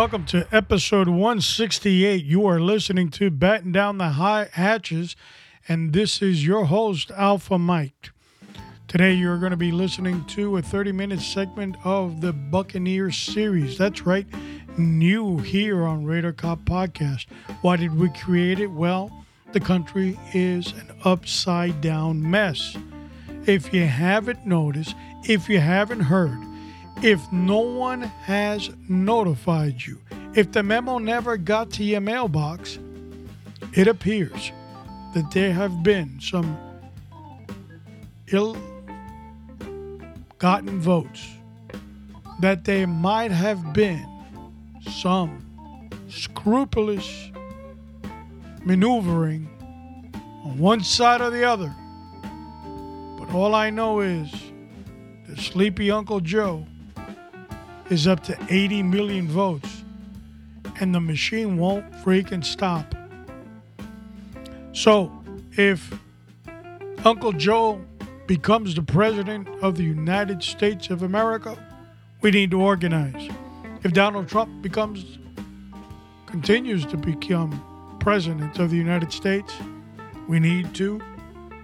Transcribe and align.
Welcome 0.00 0.24
to 0.28 0.46
episode 0.50 1.08
168. 1.08 2.24
You 2.24 2.46
are 2.46 2.58
listening 2.58 3.10
to 3.10 3.30
Batten 3.30 3.70
Down 3.70 3.98
the 3.98 4.08
High 4.08 4.48
Hatches, 4.50 5.14
and 5.68 5.92
this 5.92 6.22
is 6.22 6.46
your 6.46 6.64
host, 6.64 7.10
Alpha 7.10 7.58
Mike. 7.58 8.10
Today, 8.88 9.12
you're 9.12 9.36
going 9.36 9.50
to 9.50 9.58
be 9.58 9.70
listening 9.70 10.24
to 10.28 10.56
a 10.56 10.62
30 10.62 10.92
minute 10.92 11.20
segment 11.20 11.76
of 11.84 12.22
the 12.22 12.32
Buccaneers 12.32 13.18
series. 13.18 13.76
That's 13.76 14.06
right, 14.06 14.26
new 14.78 15.36
here 15.36 15.84
on 15.84 16.06
Radar 16.06 16.32
Cop 16.32 16.60
Podcast. 16.60 17.26
Why 17.60 17.76
did 17.76 17.94
we 17.94 18.08
create 18.08 18.58
it? 18.58 18.68
Well, 18.68 19.26
the 19.52 19.60
country 19.60 20.18
is 20.32 20.72
an 20.72 20.92
upside 21.04 21.82
down 21.82 22.22
mess. 22.22 22.74
If 23.44 23.74
you 23.74 23.84
haven't 23.84 24.46
noticed, 24.46 24.94
if 25.24 25.46
you 25.50 25.60
haven't 25.60 26.00
heard, 26.00 26.38
if 27.02 27.30
no 27.32 27.58
one 27.60 28.02
has 28.02 28.70
notified 28.88 29.82
you, 29.82 30.00
if 30.34 30.52
the 30.52 30.62
memo 30.62 30.98
never 30.98 31.36
got 31.36 31.70
to 31.72 31.84
your 31.84 32.00
mailbox, 32.00 32.78
it 33.74 33.88
appears 33.88 34.52
that 35.14 35.30
there 35.32 35.52
have 35.52 35.82
been 35.82 36.20
some 36.20 36.56
ill 38.32 38.56
gotten 40.38 40.80
votes, 40.80 41.26
that 42.40 42.64
there 42.64 42.86
might 42.86 43.30
have 43.30 43.72
been 43.72 44.06
some 44.92 45.44
scrupulous 46.08 47.30
maneuvering 48.64 49.48
on 50.44 50.58
one 50.58 50.82
side 50.82 51.20
or 51.20 51.30
the 51.30 51.44
other. 51.44 51.74
But 53.18 53.34
all 53.34 53.54
I 53.54 53.70
know 53.70 54.00
is 54.00 54.30
that 55.28 55.38
sleepy 55.38 55.90
Uncle 55.90 56.20
Joe 56.20 56.66
is 57.90 58.06
up 58.06 58.22
to 58.22 58.38
80 58.48 58.84
million 58.84 59.26
votes, 59.26 59.82
and 60.80 60.94
the 60.94 61.00
machine 61.00 61.58
won't 61.58 61.90
freaking 62.04 62.44
stop. 62.44 62.94
So, 64.72 65.12
if 65.52 65.92
Uncle 67.04 67.32
Joe 67.32 67.80
becomes 68.26 68.76
the 68.76 68.82
president 68.82 69.48
of 69.60 69.76
the 69.76 69.82
United 69.82 70.42
States 70.42 70.88
of 70.88 71.02
America, 71.02 71.58
we 72.22 72.30
need 72.30 72.52
to 72.52 72.62
organize. 72.62 73.28
If 73.82 73.92
Donald 73.92 74.28
Trump 74.28 74.62
becomes 74.62 75.18
continues 76.26 76.86
to 76.86 76.96
become 76.96 77.60
president 77.98 78.58
of 78.60 78.70
the 78.70 78.76
United 78.76 79.12
States, 79.12 79.52
we 80.28 80.38
need 80.38 80.72
to 80.76 81.00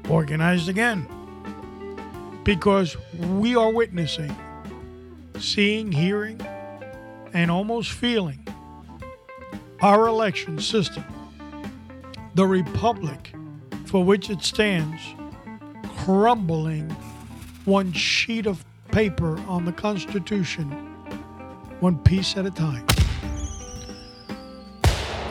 organize 0.08 0.66
again. 0.66 1.06
Because 2.42 2.96
we 3.14 3.54
are 3.54 3.70
witnessing 3.70 4.34
seeing, 5.38 5.92
hearing, 5.92 6.40
and 7.32 7.50
almost 7.50 7.92
feeling 7.92 8.46
our 9.80 10.06
election 10.06 10.58
system, 10.58 11.04
the 12.34 12.46
republic 12.46 13.34
for 13.84 14.04
which 14.04 14.30
it 14.30 14.42
stands, 14.42 15.02
crumbling 15.98 16.88
one 17.64 17.92
sheet 17.92 18.46
of 18.46 18.64
paper 18.90 19.38
on 19.48 19.64
the 19.64 19.72
Constitution, 19.72 20.70
one 21.80 21.98
piece 21.98 22.36
at 22.36 22.46
a 22.46 22.50
time. 22.50 22.86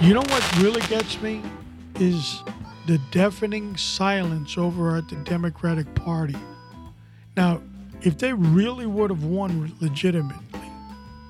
You 0.01 0.13
know 0.13 0.21
what 0.21 0.57
really 0.59 0.81
gets 0.81 1.21
me 1.21 1.41
is 1.99 2.43
the 2.85 2.99
deafening 3.11 3.75
silence 3.77 4.57
over 4.57 4.97
at 4.97 5.07
the 5.09 5.15
Democratic 5.17 5.93
Party. 5.95 6.35
Now, 7.35 7.61
if 8.05 8.19
they 8.19 8.33
really 8.33 8.85
would 8.85 9.09
have 9.09 9.23
won 9.23 9.75
legitimately, 9.81 10.71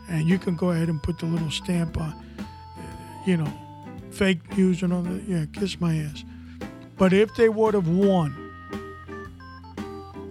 and 0.09 0.27
you 0.27 0.37
can 0.37 0.55
go 0.55 0.71
ahead 0.71 0.89
and 0.89 1.01
put 1.01 1.17
the 1.17 1.25
little 1.25 1.49
stamp 1.49 1.97
on, 1.97 2.13
you 3.25 3.37
know, 3.37 3.51
fake 4.11 4.57
news 4.57 4.83
and 4.83 4.91
all 4.91 5.01
that, 5.01 5.23
yeah, 5.23 5.45
kiss 5.53 5.79
my 5.79 5.95
ass. 5.95 6.25
But 6.97 7.13
if 7.13 7.33
they 7.35 7.47
would 7.47 7.73
have 7.73 7.87
won 7.87 8.35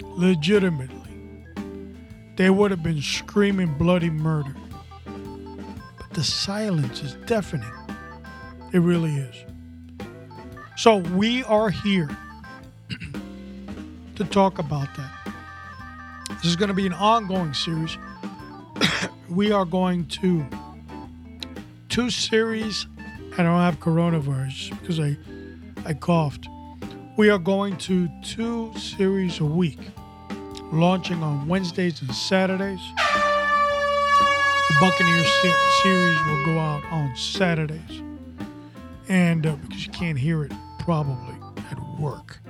legitimately, 0.03 1.47
they 2.37 2.50
would 2.50 2.71
have 2.71 2.82
been 2.82 3.00
screaming 3.00 3.72
bloody 3.78 4.11
murder. 4.11 4.55
But 5.06 6.11
the 6.12 6.25
silence 6.25 7.03
is 7.03 7.15
deafening. 7.26 7.72
It 8.72 8.81
really 8.81 9.15
is. 9.15 9.44
So 10.76 10.97
we 10.99 11.43
are 11.44 11.71
here 11.71 12.11
to 14.16 14.25
talk 14.25 14.59
about 14.59 14.88
that. 14.97 15.24
This 16.44 16.50
is 16.50 16.56
going 16.56 16.69
to 16.69 16.75
be 16.75 16.87
an 16.87 16.93
ongoing 16.93 17.55
series. 17.55 17.97
we 19.31 19.50
are 19.50 19.65
going 19.65 20.05
to 20.09 20.44
two 21.88 22.10
series. 22.10 22.87
I 23.38 23.43
don't 23.43 23.59
have 23.59 23.81
coronavirus 23.81 24.78
because 24.78 25.00
I 25.00 25.16
I 25.87 25.94
coughed. 25.94 26.47
We 27.16 27.31
are 27.31 27.38
going 27.38 27.78
to 27.78 28.10
two 28.22 28.77
series 28.77 29.41
a 29.41 29.44
week, 29.47 29.78
launching 30.71 31.22
on 31.22 31.49
Wednesdays 31.49 32.03
and 32.03 32.15
Saturdays. 32.15 32.82
The 34.69 34.76
Buccaneers 34.82 35.32
series 35.82 36.19
will 36.26 36.44
go 36.44 36.59
out 36.59 36.84
on 36.91 37.16
Saturdays, 37.16 38.03
and 39.09 39.47
uh, 39.47 39.56
because 39.56 39.87
you 39.87 39.93
can't 39.93 40.19
hear 40.19 40.44
it 40.44 40.53
probably 40.81 41.37
at 41.71 41.78
work, 41.99 42.41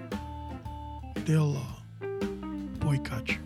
they'll 1.25 1.57
uh, 1.57 2.07
boycott 2.81 3.29
you 3.29 3.44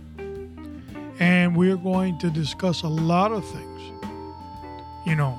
and 1.18 1.56
we're 1.56 1.76
going 1.76 2.18
to 2.18 2.30
discuss 2.30 2.82
a 2.82 2.88
lot 2.88 3.32
of 3.32 3.44
things. 3.44 3.92
You 5.04 5.16
know, 5.16 5.38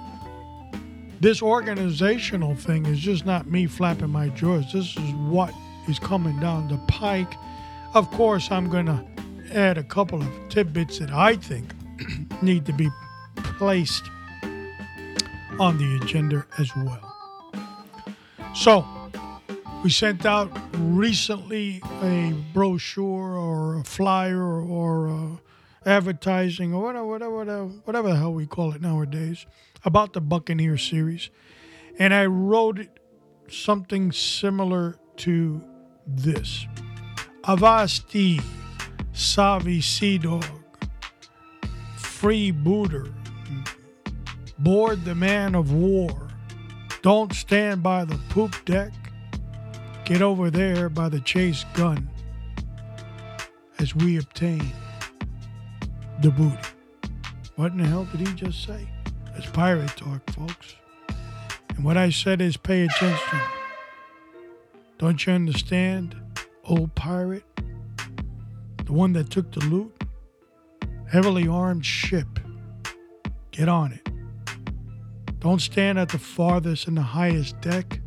this 1.19 1.41
organizational 1.41 2.55
thing 2.55 2.85
is 2.85 2.99
just 2.99 3.25
not 3.25 3.47
me 3.47 3.67
flapping 3.67 4.09
my 4.09 4.29
jaws. 4.29 4.71
This 4.73 4.95
is 4.97 5.11
what 5.13 5.53
is 5.87 5.99
coming 5.99 6.39
down 6.39 6.67
the 6.67 6.77
pike. 6.87 7.33
Of 7.93 8.09
course, 8.11 8.51
I'm 8.51 8.69
going 8.69 8.85
to 8.87 9.03
add 9.51 9.77
a 9.77 9.83
couple 9.83 10.21
of 10.21 10.29
tidbits 10.49 10.99
that 10.99 11.11
I 11.11 11.35
think 11.35 11.71
need 12.41 12.65
to 12.65 12.73
be 12.73 12.89
placed 13.35 14.03
on 15.59 15.77
the 15.77 15.99
agenda 16.01 16.45
as 16.57 16.75
well. 16.75 17.05
So, 18.55 18.85
we 19.83 19.89
sent 19.89 20.25
out 20.25 20.51
recently 20.77 21.81
a 22.01 22.33
brochure 22.53 23.37
or 23.37 23.79
a 23.79 23.83
flyer 23.83 24.61
or 24.61 25.07
a 25.07 25.39
advertising 25.85 26.73
or 26.73 26.83
whatever, 26.83 27.05
whatever, 27.05 27.35
whatever, 27.35 27.65
whatever 27.83 28.09
the 28.09 28.15
hell 28.15 28.33
we 28.33 28.45
call 28.45 28.73
it 28.73 28.81
nowadays 28.81 29.45
about 29.83 30.13
the 30.13 30.21
Buccaneer 30.21 30.77
series. 30.77 31.29
And 31.97 32.13
I 32.13 32.25
wrote 32.25 32.87
something 33.49 34.11
similar 34.11 34.97
to 35.17 35.63
this 36.05 36.65
Avasti, 37.43 38.41
Savi 39.13 39.83
Sea 39.83 40.17
Dog, 40.17 40.45
Freebooter, 41.97 43.13
Board 44.59 45.05
the 45.05 45.15
Man 45.15 45.55
of 45.55 45.71
War, 45.71 46.27
Don't 47.01 47.33
Stand 47.33 47.81
by 47.81 48.05
the 48.05 48.19
Poop 48.29 48.53
Deck, 48.65 48.91
Get 50.09 50.23
over 50.23 50.49
there 50.49 50.89
by 50.89 51.07
the 51.07 51.19
chase 51.19 51.65
gun 51.75 52.09
as 53.77 53.95
we 53.95 54.17
obtain 54.17 54.73
the 56.21 56.31
booty. 56.31 56.57
What 57.55 57.71
in 57.71 57.77
the 57.77 57.85
hell 57.85 58.05
did 58.05 58.27
he 58.27 58.33
just 58.33 58.65
say? 58.65 58.87
It's 59.35 59.49
pirate 59.51 59.95
talk, 59.95 60.29
folks. 60.31 60.75
And 61.75 61.85
what 61.85 61.95
I 61.95 62.09
said 62.09 62.41
is 62.41 62.57
pay 62.57 62.83
attention. 62.83 63.39
Don't 64.97 65.25
you 65.25 65.31
understand, 65.31 66.15
old 66.65 66.93
pirate? 66.95 67.45
The 68.85 68.91
one 68.91 69.13
that 69.13 69.29
took 69.29 69.51
the 69.51 69.61
loot? 69.61 69.93
Heavily 71.09 71.47
armed 71.47 71.85
ship. 71.85 72.27
Get 73.51 73.69
on 73.69 73.93
it. 73.93 74.09
Don't 75.39 75.61
stand 75.61 75.97
at 75.97 76.09
the 76.09 76.19
farthest 76.19 76.87
and 76.87 76.97
the 76.97 77.01
highest 77.01 77.61
deck, 77.61 78.01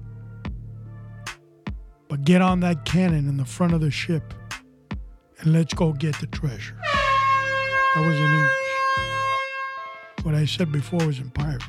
but 2.08 2.24
get 2.24 2.42
on 2.42 2.60
that 2.60 2.84
cannon 2.84 3.26
in 3.26 3.38
the 3.38 3.46
front 3.46 3.72
of 3.72 3.80
the 3.80 3.90
ship 3.90 4.34
and 5.38 5.52
let's 5.52 5.72
go 5.72 5.92
get 5.92 6.14
the 6.20 6.26
treasure. 6.26 6.76
That 7.94 8.00
was 8.00 8.16
in 8.16 8.24
English. 8.24 8.50
What 10.22 10.34
I 10.34 10.46
said 10.46 10.72
before 10.72 11.06
was 11.06 11.18
in 11.18 11.28
pirate. 11.30 11.62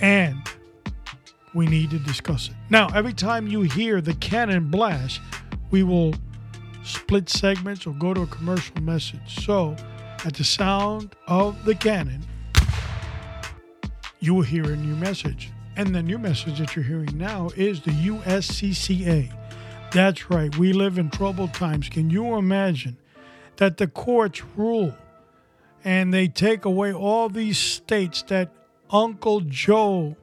And 0.00 0.38
we 1.52 1.66
need 1.66 1.90
to 1.90 1.98
discuss 1.98 2.48
it. 2.48 2.54
Now, 2.70 2.88
every 2.94 3.12
time 3.12 3.48
you 3.48 3.62
hear 3.62 4.00
the 4.00 4.14
cannon 4.14 4.70
blast, 4.70 5.20
we 5.72 5.82
will 5.82 6.14
split 6.84 7.28
segments 7.28 7.86
or 7.86 7.94
go 7.94 8.14
to 8.14 8.22
a 8.22 8.26
commercial 8.26 8.80
message. 8.82 9.44
So, 9.44 9.74
at 10.24 10.34
the 10.34 10.44
sound 10.44 11.16
of 11.26 11.64
the 11.64 11.74
cannon, 11.74 12.24
you 14.20 14.34
will 14.34 14.42
hear 14.42 14.70
a 14.70 14.76
new 14.76 14.94
message. 14.94 15.50
And 15.76 15.92
the 15.92 16.02
new 16.02 16.18
message 16.18 16.60
that 16.60 16.76
you're 16.76 16.84
hearing 16.84 17.18
now 17.18 17.50
is 17.56 17.80
the 17.80 17.90
USCCA. 17.90 19.32
That's 19.90 20.30
right, 20.30 20.56
we 20.56 20.72
live 20.72 20.98
in 20.98 21.10
troubled 21.10 21.52
times. 21.52 21.88
Can 21.88 22.10
you 22.10 22.36
imagine 22.36 22.96
that 23.56 23.76
the 23.76 23.86
courts 23.86 24.42
rule 24.56 24.94
and 25.84 26.12
they 26.12 26.26
take 26.28 26.64
away 26.64 26.92
all 26.92 27.28
these 27.28 27.58
states 27.58 28.22
that 28.22 28.50
Uncle 28.90 29.40
Joe 29.42 30.16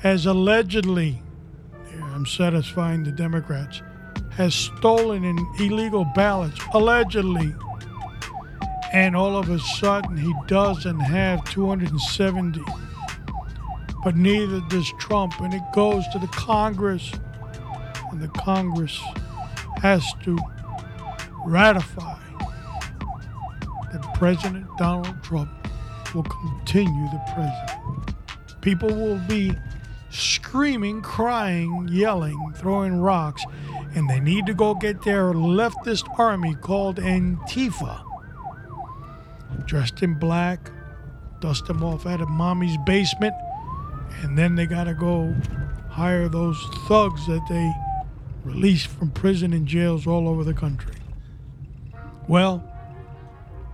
has 0.00 0.26
allegedly, 0.26 1.22
I'm 2.00 2.26
satisfying 2.26 3.02
the 3.02 3.12
Democrats, 3.12 3.82
has 4.32 4.54
stolen 4.54 5.24
in 5.24 5.38
illegal 5.58 6.06
ballots, 6.14 6.60
allegedly. 6.74 7.54
And 8.92 9.16
all 9.16 9.36
of 9.36 9.50
a 9.50 9.58
sudden, 9.58 10.16
he 10.16 10.32
doesn't 10.46 11.00
have 11.00 11.44
270. 11.50 12.62
But 14.04 14.16
neither 14.16 14.60
does 14.68 14.90
Trump. 14.98 15.38
And 15.40 15.52
it 15.52 15.62
goes 15.74 16.06
to 16.08 16.18
the 16.18 16.28
Congress. 16.28 17.12
And 18.10 18.22
the 18.22 18.28
Congress 18.28 18.98
has 19.82 20.04
to 20.22 20.38
ratify 21.44 22.27
President 24.14 24.66
Donald 24.78 25.22
Trump 25.22 25.50
will 26.14 26.24
continue 26.24 27.06
the 27.10 27.20
president. 27.34 28.60
People 28.60 28.94
will 28.94 29.20
be 29.28 29.52
screaming, 30.10 31.02
crying, 31.02 31.88
yelling, 31.90 32.52
throwing 32.56 32.96
rocks, 32.96 33.44
and 33.94 34.08
they 34.08 34.20
need 34.20 34.46
to 34.46 34.54
go 34.54 34.74
get 34.74 35.02
their 35.02 35.32
leftist 35.32 36.06
army 36.18 36.54
called 36.54 36.96
Antifa. 36.96 38.02
Dressed 39.66 40.02
in 40.02 40.14
black, 40.18 40.70
dust 41.40 41.66
them 41.66 41.82
off 41.84 42.06
out 42.06 42.20
of 42.20 42.28
mommy's 42.28 42.76
basement, 42.86 43.34
and 44.22 44.36
then 44.36 44.54
they 44.54 44.66
gotta 44.66 44.94
go 44.94 45.34
hire 45.90 46.28
those 46.28 46.62
thugs 46.86 47.26
that 47.26 47.44
they 47.48 47.72
released 48.44 48.86
from 48.86 49.10
prison 49.10 49.52
and 49.52 49.66
jails 49.66 50.06
all 50.06 50.28
over 50.28 50.42
the 50.44 50.54
country. 50.54 50.94
Well, 52.26 52.62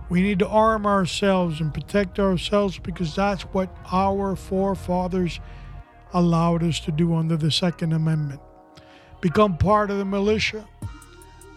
we 0.09 0.21
need 0.21 0.39
to 0.39 0.47
arm 0.47 0.85
ourselves 0.85 1.61
and 1.61 1.73
protect 1.73 2.19
ourselves 2.19 2.77
because 2.77 3.15
that's 3.15 3.43
what 3.43 3.75
our 3.91 4.35
forefathers 4.35 5.39
allowed 6.13 6.63
us 6.63 6.79
to 6.81 6.91
do 6.91 7.15
under 7.15 7.35
the 7.35 7.51
Second 7.51 7.93
Amendment. 7.93 8.39
Become 9.21 9.57
part 9.57 9.89
of 9.89 9.97
the 9.97 10.05
militia, 10.05 10.67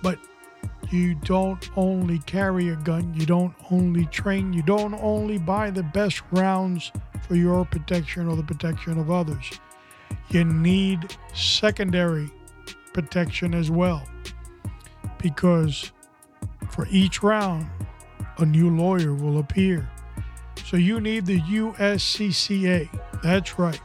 but 0.03 0.19
you 0.91 1.15
don't 1.15 1.69
only 1.77 2.19
carry 2.21 2.71
a 2.71 2.77
gun, 2.77 3.13
you 3.15 3.27
don't 3.27 3.55
only 3.71 4.07
train, 4.07 4.53
you 4.53 4.63
don't 4.63 4.95
only 4.95 5.39
buy 5.39 5.71
the 5.71 5.83
best 5.83 6.23
rounds 6.31 6.91
for 7.27 7.35
your 7.35 7.65
protection 7.67 8.27
or 8.27 8.37
the 8.37 8.43
protection 8.43 8.99
of 8.99 9.11
others. 9.11 9.61
You 10.31 10.45
need 10.45 11.15
secondary 11.35 12.31
protection 12.95 13.55
as 13.55 13.71
well 13.71 14.03
because 15.19 15.93
for 16.71 16.87
each 16.91 17.23
round, 17.23 17.69
a 18.39 18.47
new 18.47 18.75
lawyer 18.75 19.15
will 19.15 19.39
appear. 19.39 19.89
So 20.65 20.77
you 20.77 21.01
need 21.01 21.27
the 21.27 21.41
USCCA. 21.41 22.89
That's 23.23 23.59
right. 23.59 23.81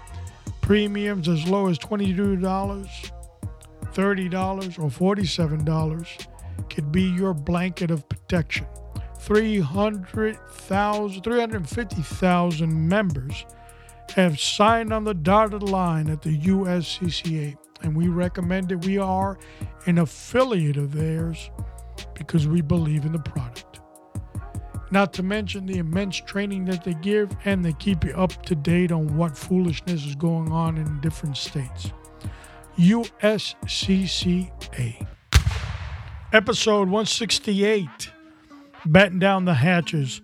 Premiums 0.61 1.27
as 1.27 1.47
low 1.47 1.67
as 1.67 1.79
$22, 1.79 2.41
$30, 2.41 4.79
or 4.79 5.15
$47 5.15 6.27
could 6.69 6.91
be 6.91 7.03
your 7.03 7.33
blanket 7.33 7.89
of 7.91 8.07
protection. 8.09 8.65
300,000, 9.19 11.23
350,000 11.23 12.89
members 12.89 13.45
have 14.15 14.39
signed 14.39 14.93
on 14.93 15.03
the 15.03 15.13
dotted 15.13 15.63
line 15.63 16.09
at 16.09 16.21
the 16.21 16.37
USCCA, 16.37 17.57
and 17.81 17.93
we 17.95 18.07
recommend 18.07 18.69
that 18.69 18.85
we 18.85 18.97
are 18.97 19.37
an 19.85 19.99
affiliate 19.99 20.77
of 20.77 20.93
theirs 20.93 21.49
because 22.13 22.47
we 22.47 22.61
believe 22.61 23.05
in 23.05 23.13
the 23.13 23.19
product. 23.19 23.62
Not 24.93 25.11
to 25.13 25.23
mention 25.23 25.65
the 25.65 25.79
immense 25.79 26.17
training 26.17 26.65
that 26.65 26.83
they 26.83 26.93
give, 26.93 27.35
and 27.45 27.65
they 27.65 27.73
keep 27.73 28.03
you 28.05 28.11
up 28.11 28.45
to 28.45 28.53
date 28.53 28.91
on 28.91 29.17
what 29.17 29.35
foolishness 29.35 30.05
is 30.05 30.13
going 30.13 30.51
on 30.51 30.77
in 30.77 31.01
different 31.01 31.35
states. 31.35 31.91
USCCA. 32.77 34.51
Episode 36.31 36.89
168 36.89 37.87
Batten 38.85 39.17
Down 39.17 39.45
the 39.45 39.55
Hatches. 39.55 40.21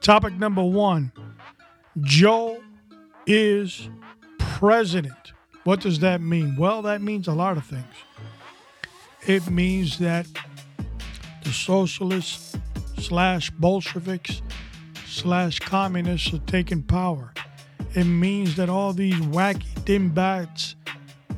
Topic 0.00 0.32
number 0.38 0.64
one 0.64 1.12
Joe 2.00 2.62
is 3.26 3.90
president. 4.38 5.34
What 5.64 5.82
does 5.82 5.98
that 5.98 6.22
mean? 6.22 6.56
Well, 6.56 6.80
that 6.80 7.02
means 7.02 7.28
a 7.28 7.34
lot 7.34 7.58
of 7.58 7.66
things. 7.66 7.84
It 9.26 9.50
means 9.50 9.98
that 9.98 10.26
the 11.44 11.52
socialists 11.52 12.57
slash 12.98 13.50
Bolsheviks 13.50 14.42
slash 15.06 15.58
communists 15.58 16.32
are 16.32 16.38
taking 16.38 16.82
power. 16.82 17.32
It 17.94 18.04
means 18.04 18.56
that 18.56 18.68
all 18.68 18.92
these 18.92 19.14
wacky 19.14 19.84
dimbats 19.84 20.76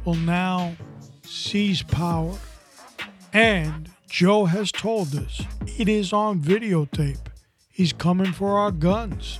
will 0.05 0.17
now 0.17 0.75
seize 1.23 1.83
power. 1.83 2.37
And 3.33 3.91
Joe 4.09 4.47
has 4.47 4.73
told 4.73 5.15
us 5.15 5.43
it 5.79 5.89
is 5.89 6.13
on 6.13 6.41
videotape. 6.41 7.27
He's 7.71 7.93
coming 7.93 8.33
for 8.33 8.59
our 8.59 8.73
guns. 8.73 9.39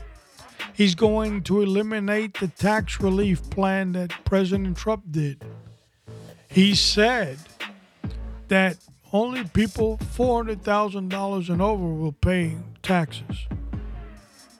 He's 0.73 0.95
going 0.95 1.43
to 1.43 1.61
eliminate 1.61 2.35
the 2.35 2.49
tax 2.49 3.01
relief 3.01 3.51
plan 3.51 3.93
that 3.93 4.13
President 4.25 4.77
Trump 4.77 5.03
did. 5.11 5.45
He 6.49 6.75
said 6.75 7.39
that 8.49 8.79
only 9.13 9.45
people 9.45 9.99
$400,000 9.99 11.49
and 11.49 11.63
over 11.63 11.87
will 11.87 12.13
pay 12.13 12.57
taxes. 12.83 13.47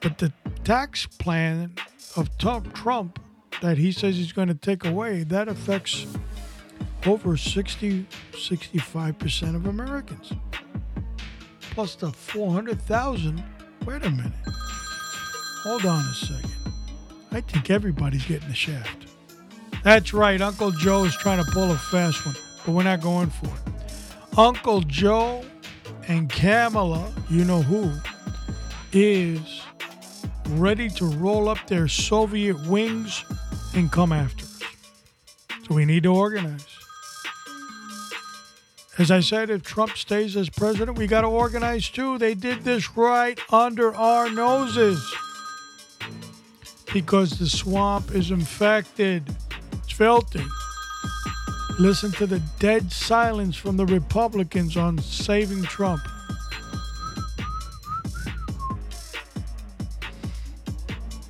But 0.01 0.17
the 0.17 0.33
tax 0.63 1.05
plan 1.05 1.73
of 2.17 2.29
Trump 2.37 3.19
that 3.61 3.77
he 3.77 3.91
says 3.91 4.15
he's 4.15 4.31
going 4.31 4.47
to 4.47 4.55
take 4.55 4.85
away, 4.85 5.23
that 5.23 5.47
affects 5.47 6.05
over 7.05 7.37
60, 7.37 8.05
65% 8.31 9.55
of 9.55 9.65
Americans. 9.67 10.33
Plus 11.71 11.95
the 11.95 12.11
400,000. 12.11 13.43
Wait 13.85 14.03
a 14.03 14.09
minute. 14.09 14.33
Hold 15.63 15.85
on 15.85 16.03
a 16.03 16.13
second. 16.13 16.51
I 17.31 17.41
think 17.41 17.69
everybody's 17.69 18.25
getting 18.25 18.49
the 18.49 18.55
shaft. 18.55 19.07
That's 19.83 20.13
right. 20.13 20.41
Uncle 20.41 20.71
Joe 20.71 21.05
is 21.05 21.15
trying 21.15 21.43
to 21.43 21.51
pull 21.51 21.71
a 21.71 21.77
fast 21.77 22.25
one, 22.25 22.35
but 22.65 22.73
we're 22.73 22.83
not 22.83 23.01
going 23.01 23.29
for 23.29 23.47
it. 23.47 23.60
Uncle 24.37 24.81
Joe 24.81 25.43
and 26.07 26.29
Kamala, 26.29 27.11
you 27.29 27.43
know 27.43 27.61
who, 27.61 27.91
is 28.93 29.61
ready 30.51 30.89
to 30.89 31.05
roll 31.05 31.49
up 31.49 31.57
their 31.67 31.87
Soviet 31.87 32.67
wings 32.67 33.25
and 33.75 33.91
come 33.91 34.11
after 34.11 34.45
us. 34.45 34.61
So 35.67 35.75
we 35.75 35.85
need 35.85 36.03
to 36.03 36.13
organize. 36.13 36.65
As 38.97 39.11
I 39.11 39.19
said, 39.19 39.49
if 39.49 39.63
Trump 39.63 39.97
stays 39.97 40.37
as 40.37 40.49
president, 40.49 40.97
we 40.97 41.07
got 41.07 41.21
to 41.21 41.27
organize 41.27 41.89
too. 41.89 42.17
They 42.17 42.33
did 42.33 42.63
this 42.63 42.95
right 42.95 43.39
under 43.51 43.95
our 43.95 44.29
noses 44.29 45.03
because 46.93 47.31
the 47.39 47.47
swamp 47.47 48.13
is 48.13 48.31
infected. 48.31 49.23
It's 49.73 49.91
filthy. 49.91 50.43
Listen 51.81 52.11
to 52.11 52.27
the 52.27 52.37
dead 52.59 52.91
silence 52.91 53.55
from 53.55 53.75
the 53.75 53.87
Republicans 53.87 54.77
on 54.77 54.99
saving 54.99 55.63
Trump. 55.63 55.99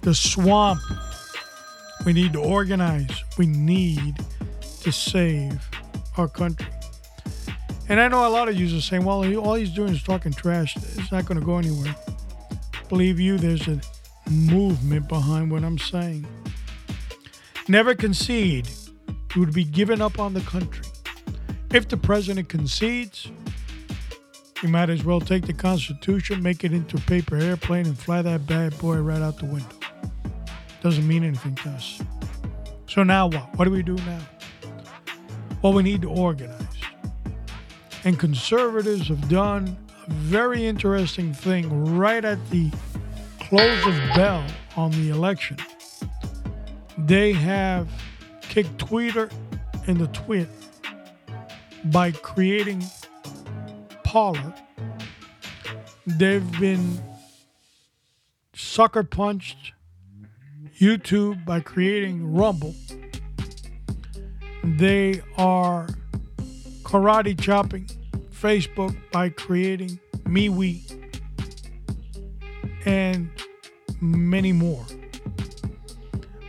The 0.02 0.14
swamp. 0.14 0.82
We 2.06 2.12
need 2.12 2.34
to 2.34 2.40
organize. 2.40 3.24
We 3.38 3.48
need 3.48 4.18
to 4.82 4.92
save 4.92 5.58
our 6.18 6.28
country. 6.28 6.68
And 7.88 8.02
I 8.02 8.10
know 8.10 8.28
a 8.28 8.30
lot 8.30 8.50
of 8.50 8.56
you 8.56 8.78
are 8.78 8.82
saying, 8.82 9.06
well, 9.06 9.24
all 9.40 9.54
he's 9.54 9.72
doing 9.72 9.94
is 9.94 10.04
talking 10.04 10.34
trash. 10.34 10.76
It's 10.76 11.14
not 11.14 11.26
going 11.26 11.40
to 11.40 11.46
go 11.46 11.60
anywhere. 11.60 11.96
Believe 12.90 13.22
you, 13.22 13.38
there's 13.38 13.70
a 13.70 13.80
movement 14.30 15.08
behind 15.08 15.50
what 15.50 15.64
I'm 15.64 15.78
saying. 15.78 16.28
Never 17.70 17.96
concede 17.96 18.68
would 19.40 19.54
be 19.54 19.64
given 19.64 20.02
up 20.02 20.20
on 20.20 20.34
the 20.34 20.42
country. 20.42 20.86
If 21.74 21.88
the 21.88 21.98
president 21.98 22.50
concedes, 22.50 23.30
You 24.62 24.70
might 24.70 24.92
as 24.92 25.04
well 25.04 25.20
take 25.20 25.48
the 25.48 25.54
Constitution, 25.54 26.44
make 26.44 26.64
it 26.64 26.72
into 26.72 26.98
a 26.98 27.00
paper 27.02 27.36
airplane, 27.36 27.88
and 27.88 27.98
fly 27.98 28.22
that 28.22 28.46
bad 28.46 28.78
boy 28.78 28.98
right 28.98 29.20
out 29.22 29.40
the 29.40 29.46
window. 29.46 29.76
Doesn't 30.84 31.08
mean 31.08 31.24
anything 31.24 31.56
to 31.56 31.70
us. 31.70 32.00
So 32.88 33.02
now 33.02 33.26
what? 33.26 33.56
What 33.58 33.66
do 33.66 33.72
we 33.72 33.82
do 33.82 33.96
now? 33.96 34.20
Well, 35.64 35.74
we 35.74 35.82
need 35.82 36.04
to 36.04 36.10
organize. 36.10 36.62
And 38.04 38.20
conservatives 38.20 39.08
have 39.08 39.28
done 39.30 39.78
a 40.08 40.12
very 40.12 40.66
interesting 40.68 41.34
thing 41.34 41.96
right 41.96 42.24
at 42.24 42.38
the 42.52 42.72
close 43.40 43.86
of 43.88 43.96
bell 44.16 44.46
on 44.76 44.92
the 44.92 45.10
election. 45.10 45.58
They 47.00 47.34
have 47.34 47.88
kicked 48.52 48.80
Twitter 48.80 49.30
in 49.88 49.98
the 49.98 50.08
twit 50.08 50.50
by 51.86 52.12
creating 52.12 52.84
Parler. 54.04 54.54
They've 56.06 56.60
been 56.60 57.02
sucker 58.54 59.04
punched 59.04 59.72
YouTube 60.78 61.46
by 61.46 61.62
creating 61.62 62.34
Rumble. 62.34 62.76
They 64.66 65.22
are 65.38 65.88
karate 66.84 67.40
chopping 67.40 67.88
Facebook 68.34 68.94
by 69.14 69.30
creating 69.30 69.98
MeWe 70.26 70.82
and 72.84 73.30
many 74.02 74.52
more. 74.52 74.86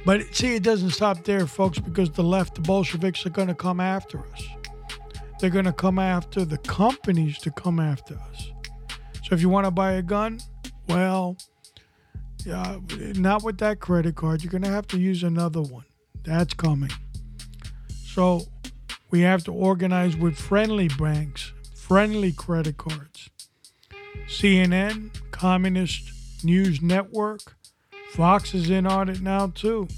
But 0.05 0.35
see, 0.35 0.57
it 0.57 0.63
doesn't 0.63 0.91
stop 0.91 1.25
there, 1.25 1.47
folks, 1.47 1.79
because 1.79 2.11
the 2.11 2.25
left, 2.25 2.57
the 2.57 2.61
Bolsheviks, 2.61 3.25
are 3.25 3.31
going 3.31 3.49
to 3.49 3.55
come 3.55 3.81
after 3.81 4.19
us. 4.33 4.47
They're 5.39 5.51
going 5.51 5.65
to 5.65 5.73
come 5.73 5.99
after 5.99 6.45
the 6.45 6.59
companies 6.59 7.39
to 7.39 7.51
come 7.51 7.79
after 7.79 8.15
us. 8.15 8.51
So 9.25 9.35
if 9.35 9.41
you 9.41 9.49
want 9.49 9.67
to 9.67 9.71
buy 9.71 9.93
a 9.93 10.03
gun, 10.03 10.41
well, 10.89 11.37
yeah, 12.45 12.79
not 13.15 13.45
with 13.45 13.59
that 13.59 13.81
credit 13.81 14.17
card. 14.17 14.43
You're 14.43 14.51
going 14.51 14.63
to 14.63 14.71
have 14.71 14.87
to 14.89 14.99
use 14.99 15.23
another 15.23 15.63
one. 15.63 15.85
That's 16.25 16.55
coming. 16.55 16.91
So 18.05 18.43
we 19.11 19.21
have 19.21 19.45
to 19.45 19.53
organize 19.53 20.17
with 20.17 20.37
friendly 20.37 20.89
banks, 20.89 21.53
friendly 21.75 22.33
credit 22.33 22.77
cards. 22.77 23.31
CNN, 24.27 25.11
Communist 25.31 26.45
News 26.45 26.83
Network, 26.83 27.57
Fox 28.13 28.53
is 28.53 28.69
in 28.69 28.87
on 28.87 29.09
it 29.09 29.23
now 29.23 29.47
too. 29.47 29.89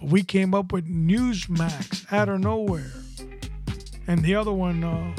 But 0.00 0.10
we 0.10 0.24
came 0.24 0.54
up 0.54 0.72
with 0.72 0.88
Newsmax 0.88 2.12
out 2.12 2.28
of 2.28 2.40
nowhere. 2.40 2.90
And 4.08 4.24
the 4.24 4.34
other 4.34 4.52
one, 4.52 4.82
uh, 4.82 5.14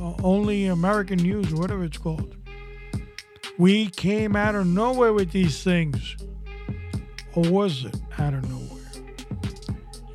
uh, 0.00 0.14
Only 0.24 0.66
American 0.66 1.18
News, 1.18 1.54
whatever 1.54 1.84
it's 1.84 1.98
called. 1.98 2.34
We 3.56 3.90
came 3.90 4.34
out 4.34 4.56
of 4.56 4.66
nowhere 4.66 5.12
with 5.12 5.30
these 5.30 5.62
things. 5.62 6.16
Or 7.36 7.48
was 7.48 7.84
it 7.84 7.96
out 8.18 8.34
of 8.34 8.42
nowhere? 8.50 8.90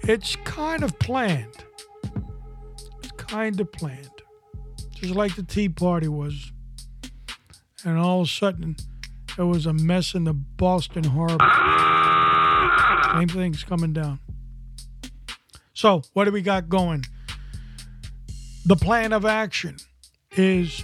It's 0.01 0.35
kind 0.35 0.83
of 0.83 0.99
planned. 0.99 1.63
It's 3.01 3.11
kind 3.15 3.57
of 3.61 3.71
planned. 3.71 4.09
Just 4.95 5.15
like 5.15 5.35
the 5.35 5.43
Tea 5.43 5.69
Party 5.69 6.09
was. 6.09 6.51
And 7.85 7.97
all 7.97 8.21
of 8.21 8.27
a 8.27 8.29
sudden, 8.29 8.75
there 9.37 9.45
was 9.45 9.65
a 9.65 9.73
mess 9.73 10.13
in 10.13 10.23
the 10.25 10.33
Boston 10.33 11.03
Harbor. 11.03 11.37
Same 13.13 13.27
thing's 13.27 13.63
coming 13.63 13.93
down. 13.93 14.19
So, 15.73 16.03
what 16.13 16.25
do 16.25 16.31
we 16.31 16.41
got 16.41 16.69
going? 16.69 17.05
The 18.65 18.75
plan 18.75 19.13
of 19.13 19.25
action 19.25 19.77
is 20.35 20.83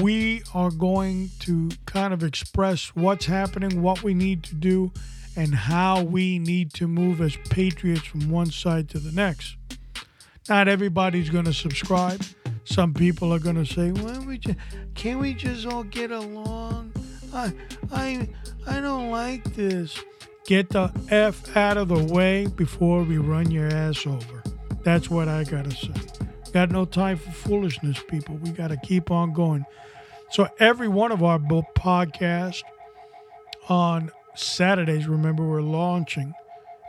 we 0.00 0.42
are 0.54 0.70
going 0.70 1.30
to 1.40 1.70
kind 1.86 2.12
of 2.12 2.22
express 2.22 2.88
what's 2.94 3.26
happening, 3.26 3.82
what 3.82 4.02
we 4.02 4.14
need 4.14 4.42
to 4.44 4.54
do, 4.54 4.92
and 5.36 5.54
how 5.54 6.02
we 6.02 6.38
need 6.38 6.72
to 6.74 6.88
move 6.88 7.20
as 7.20 7.36
patriots 7.50 8.02
from 8.02 8.30
one 8.30 8.50
side 8.50 8.88
to 8.90 8.98
the 8.98 9.12
next. 9.12 9.56
Not 10.48 10.68
everybody's 10.68 11.30
going 11.30 11.44
to 11.44 11.52
subscribe. 11.52 12.22
Some 12.64 12.94
people 12.94 13.32
are 13.32 13.38
going 13.38 13.56
to 13.56 13.66
say, 13.66 13.92
"Well, 13.92 14.24
we 14.24 14.38
just, 14.38 14.58
can't 14.94 15.20
we 15.20 15.34
just 15.34 15.66
all 15.66 15.84
get 15.84 16.10
along?" 16.10 16.87
I, 17.32 17.52
I, 17.92 18.28
I 18.66 18.80
don't 18.80 19.10
like 19.10 19.44
this. 19.54 19.98
Get 20.46 20.70
the 20.70 20.90
f 21.10 21.56
out 21.56 21.76
of 21.76 21.88
the 21.88 22.02
way 22.12 22.46
before 22.46 23.02
we 23.02 23.18
run 23.18 23.50
your 23.50 23.68
ass 23.68 24.06
over. 24.06 24.42
That's 24.82 25.10
what 25.10 25.28
I 25.28 25.44
gotta 25.44 25.70
say. 25.70 25.92
Got 26.52 26.70
no 26.70 26.86
time 26.86 27.18
for 27.18 27.30
foolishness, 27.30 28.02
people. 28.08 28.36
We 28.36 28.50
gotta 28.50 28.78
keep 28.78 29.10
on 29.10 29.34
going. 29.34 29.66
So 30.30 30.48
every 30.58 30.88
one 30.88 31.12
of 31.12 31.22
our 31.22 31.38
podcasts 31.76 32.62
on 33.68 34.10
Saturdays, 34.34 35.06
remember 35.06 35.46
we're 35.46 35.60
launching, 35.60 36.32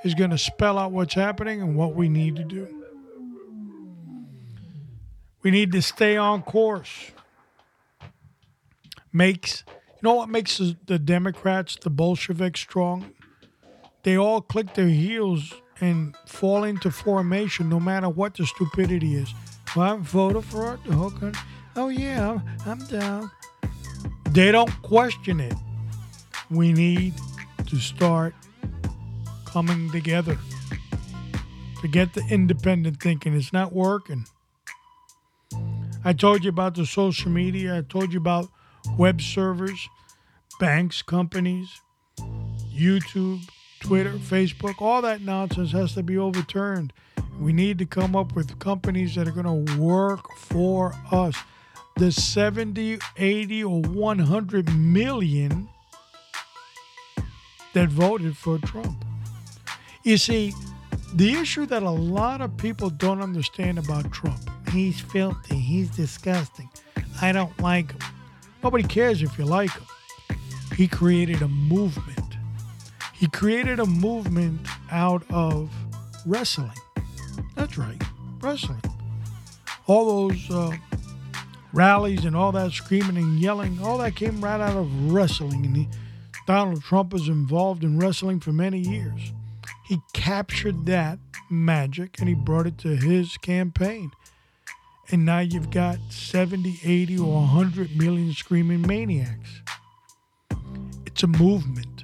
is 0.04 0.14
to 0.30 0.38
spell 0.38 0.78
out 0.78 0.92
what's 0.92 1.14
happening 1.14 1.62
and 1.62 1.76
what 1.76 1.96
we 1.96 2.08
need 2.08 2.38
to 2.38 2.44
do. 2.44 2.68
We 5.42 5.52
need 5.52 5.72
to 5.74 5.82
stay 5.82 6.16
on 6.18 6.44
course. 6.44 7.12
Makes 9.12 9.64
you 10.02 10.08
know 10.08 10.16
what 10.16 10.30
makes 10.30 10.62
the 10.86 10.98
Democrats, 10.98 11.78
the 11.82 11.90
Bolsheviks, 11.90 12.62
strong? 12.62 13.12
They 14.04 14.18
all 14.18 14.40
click 14.40 14.74
their 14.74 14.88
heels 14.88 15.54
and 15.82 16.16
fall 16.26 16.64
into 16.64 16.90
formation 16.90 17.68
no 17.68 17.82
matter 17.82 18.08
what 18.08 18.36
the 18.36 18.46
stupidity 18.46 19.16
is. 19.16 19.34
Well, 19.76 19.92
I'm 19.92 20.04
voting 20.04 20.42
for 20.42 20.76
it. 20.76 20.80
Okay. 20.90 21.32
Oh, 21.76 21.90
yeah, 21.90 22.40
I'm, 22.66 22.80
down. 22.86 23.30
They 24.32 24.54
don't 24.54 24.72
question 24.84 25.42
it. 25.42 25.54
We 26.50 26.72
need 26.72 27.14
to 27.68 27.76
start 27.76 28.34
coming 29.46 29.92
together. 29.92 30.38
Forget 31.82 32.14
the 32.14 32.24
independent 32.30 33.02
thinking, 33.02 33.34
it's 33.36 33.52
not 33.52 33.74
working. 33.74 34.26
I 36.06 36.14
told 36.14 36.46
you 36.46 36.50
about 36.50 36.76
the 36.76 36.86
social 36.86 37.32
media, 37.32 37.78
I 37.78 37.82
told 37.82 38.14
you 38.14 38.20
about 38.20 38.50
web 39.00 39.22
servers, 39.22 39.88
banks, 40.60 41.02
companies, 41.02 41.80
YouTube, 42.76 43.40
Twitter, 43.80 44.12
Facebook, 44.12 44.82
all 44.82 45.02
that 45.02 45.22
nonsense 45.22 45.72
has 45.72 45.94
to 45.94 46.04
be 46.04 46.18
overturned. 46.18 46.92
We 47.40 47.54
need 47.54 47.78
to 47.78 47.86
come 47.86 48.14
up 48.14 48.36
with 48.36 48.60
companies 48.60 49.16
that 49.16 49.26
are 49.26 49.32
going 49.32 49.66
to 49.66 49.80
work 49.80 50.30
for 50.36 50.94
us. 51.12 51.34
The 51.96 52.12
70, 52.12 53.00
80, 53.16 53.64
or 53.64 53.82
100 53.82 54.76
million 54.76 55.70
that 57.74 57.88
voted 57.88 58.36
for 58.36 58.58
Trump. 58.58 59.06
You 60.04 60.18
see, 60.18 60.54
the 61.14 61.36
issue 61.36 61.66
that 61.68 61.84
a 61.84 61.90
lot 61.90 62.42
of 62.42 62.58
people 62.58 62.90
don't 62.90 63.22
understand 63.22 63.80
about 63.80 64.12
Trump, 64.12 64.42
he's 64.74 65.00
filthy, 65.00 65.56
he's 65.56 65.90
disgusting. 65.90 66.70
I 67.22 67.32
don't 67.32 67.58
like 67.62 67.94
him. 67.94 68.19
Nobody 68.64 68.84
cares 68.84 69.22
if 69.22 69.38
you 69.38 69.46
like 69.46 69.72
him. 69.72 69.86
He 70.76 70.88
created 70.88 71.42
a 71.42 71.48
movement. 71.48 72.38
He 73.14 73.28
created 73.28 73.80
a 73.80 73.86
movement 73.86 74.62
out 74.92 75.24
of 75.30 75.70
wrestling. 76.26 76.72
That's 77.56 77.78
right, 77.78 78.02
wrestling. 78.42 78.82
All 79.88 80.30
those 80.30 80.50
uh, 80.52 80.72
rallies 81.74 82.26
and 82.26 82.36
all 82.36 82.52
that 82.54 82.72
screaming 82.72 83.18
and 83.18 83.40
yelling, 83.40 83.80
all 83.82 83.98
that 84.00 84.16
came 84.16 84.42
right 84.42 84.62
out 84.62 84.78
of 84.78 85.12
wrestling. 85.12 85.66
And 85.66 85.76
he, 85.76 85.88
Donald 86.48 86.82
Trump 86.84 87.14
was 87.14 87.28
involved 87.28 87.84
in 87.84 87.98
wrestling 87.98 88.40
for 88.40 88.52
many 88.52 88.80
years. 88.80 89.34
He 89.88 90.00
captured 90.14 90.86
that 90.86 91.20
magic 91.50 92.20
and 92.20 92.28
he 92.28 92.36
brought 92.36 92.68
it 92.68 92.78
to 92.80 92.96
his 92.96 93.38
campaign. 93.38 94.12
And 95.12 95.26
now 95.26 95.40
you've 95.40 95.72
got 95.72 95.98
70, 96.10 96.82
80, 96.84 97.18
or 97.18 97.34
100 97.42 97.98
million 97.98 98.32
screaming 98.34 98.82
maniacs. 98.82 99.62
It's 101.06 101.24
a 101.24 101.28
movement. 101.28 102.04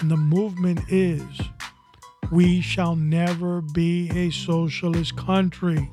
And 0.00 0.10
the 0.10 0.16
movement 0.16 0.80
is 0.88 1.22
we 2.32 2.60
shall 2.60 2.96
never 2.96 3.60
be 3.60 4.10
a 4.10 4.30
socialist 4.30 5.16
country. 5.16 5.88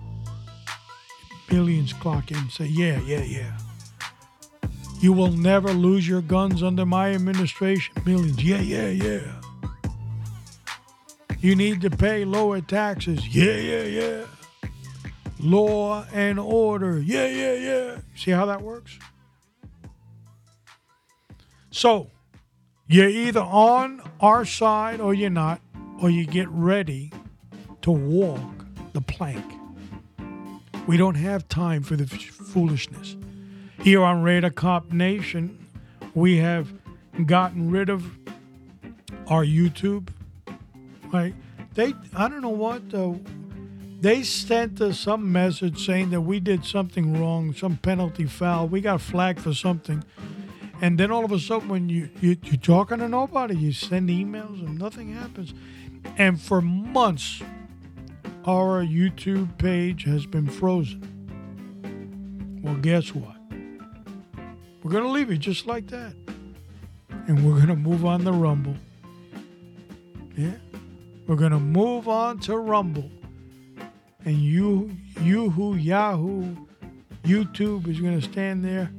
Millions 1.52 1.94
clock 1.94 2.32
in 2.32 2.38
and 2.38 2.52
say, 2.52 2.66
yeah, 2.66 3.00
yeah, 3.02 3.24
yeah. 3.24 3.58
You 5.00 5.14
will 5.14 5.32
never 5.32 5.72
lose 5.72 6.08
your 6.08 6.22
guns 6.22 6.64
under 6.64 6.88
my 6.88 7.14
administration. 7.14 7.94
Millions, 8.04 8.44
yeah, 8.44 8.62
yeah, 8.62 8.90
yeah. 8.90 9.42
You 11.40 11.56
need 11.56 11.82
to 11.82 11.90
pay 11.90 12.26
lower 12.26 12.62
taxes. 12.62 13.28
Yeah, 13.28 13.54
yeah, 13.54 13.84
yeah 13.84 14.26
law 15.40 16.06
and 16.14 16.40
order. 16.40 17.00
Yeah, 17.00 17.28
yeah, 17.28 17.54
yeah. 17.54 17.98
See 18.16 18.32
how 18.32 18.46
that 18.48 18.62
works? 18.62 18.98
So, 21.72 22.10
you're 22.88 23.10
either 23.10 23.42
on 23.42 24.02
our 24.20 24.44
side 24.46 25.00
or 25.00 25.14
you're 25.14 25.30
not, 25.30 25.62
or 26.02 26.10
you 26.10 26.26
get 26.26 26.50
ready 26.50 27.12
to 27.82 27.92
walk 27.92 28.66
the 28.94 29.02
plank. 29.02 29.46
We 30.88 30.98
don't 30.98 31.16
have 31.16 31.48
time 31.48 31.84
for 31.84 31.96
the 31.96 32.06
f- 32.06 32.20
foolishness. 32.20 33.16
Here 33.82 34.04
on 34.04 34.24
Raider 34.24 34.50
Cop 34.50 34.92
Nation, 34.92 35.68
we 36.16 36.38
have 36.38 36.74
gotten 37.26 37.70
rid 37.70 37.90
of 37.90 38.04
our 39.28 39.46
YouTube. 39.46 40.10
Right? 41.14 41.36
They, 41.76 41.94
I 42.16 42.28
don't 42.28 42.42
know 42.42 42.50
what. 42.50 42.82
Uh, 42.94 43.14
they 44.02 44.24
sent 44.24 44.80
us 44.82 45.00
some 45.00 45.32
message 45.32 45.86
saying 45.86 46.12
that 46.12 46.22
we 46.22 46.40
did 46.40 46.64
something 46.66 47.20
wrong, 47.20 47.54
some 47.54 47.78
penalty 47.78 48.26
foul. 48.26 48.68
We 48.68 48.82
got 48.82 49.02
flagged 49.02 49.42
for 49.42 49.54
something. 49.54 50.04
And 50.82 50.98
then 50.98 51.12
all 51.12 51.26
of 51.26 51.32
a 51.34 51.40
sudden, 51.40 51.68
when 51.68 51.90
you, 51.90 52.10
you, 52.22 52.38
you're 52.44 52.56
talking 52.56 53.00
to 53.00 53.10
nobody, 53.10 53.58
you 53.58 53.74
send 53.74 54.10
emails 54.10 54.66
and 54.66 54.80
nothing 54.80 55.14
happens. 55.14 55.54
And 56.18 56.40
for 56.40 56.62
months, 56.62 57.42
our 58.46 58.84
YouTube 58.84 59.58
page 59.58 60.06
has 60.06 60.26
been 60.26 60.48
frozen. 60.48 61.04
Well, 62.64 62.76
guess 62.76 63.14
what? 63.14 63.36
We're 64.82 64.92
going 64.92 65.04
to 65.04 65.10
leave 65.10 65.30
it 65.30 65.40
just 65.40 65.68
like 65.68 65.88
that. 65.88 66.14
And 67.28 67.46
we're 67.46 67.56
going 67.56 67.68
to 67.68 67.76
move 67.76 68.06
on 68.06 68.24
to 68.24 68.32
Rumble. 68.32 68.76
Yeah? 70.38 70.56
We're 71.28 71.36
going 71.36 71.52
to 71.52 71.60
move 71.60 72.08
on 72.08 72.40
to 72.40 72.58
Rumble. 72.58 73.12
And 74.30 74.38
you, 74.38 74.96
Yahoo, 75.24 75.74
Yahoo, 75.74 76.56
YouTube 77.24 77.88
is 77.88 78.00
going 78.00 78.22
to 78.22 78.22
stand 78.22 78.64
there 78.64 78.92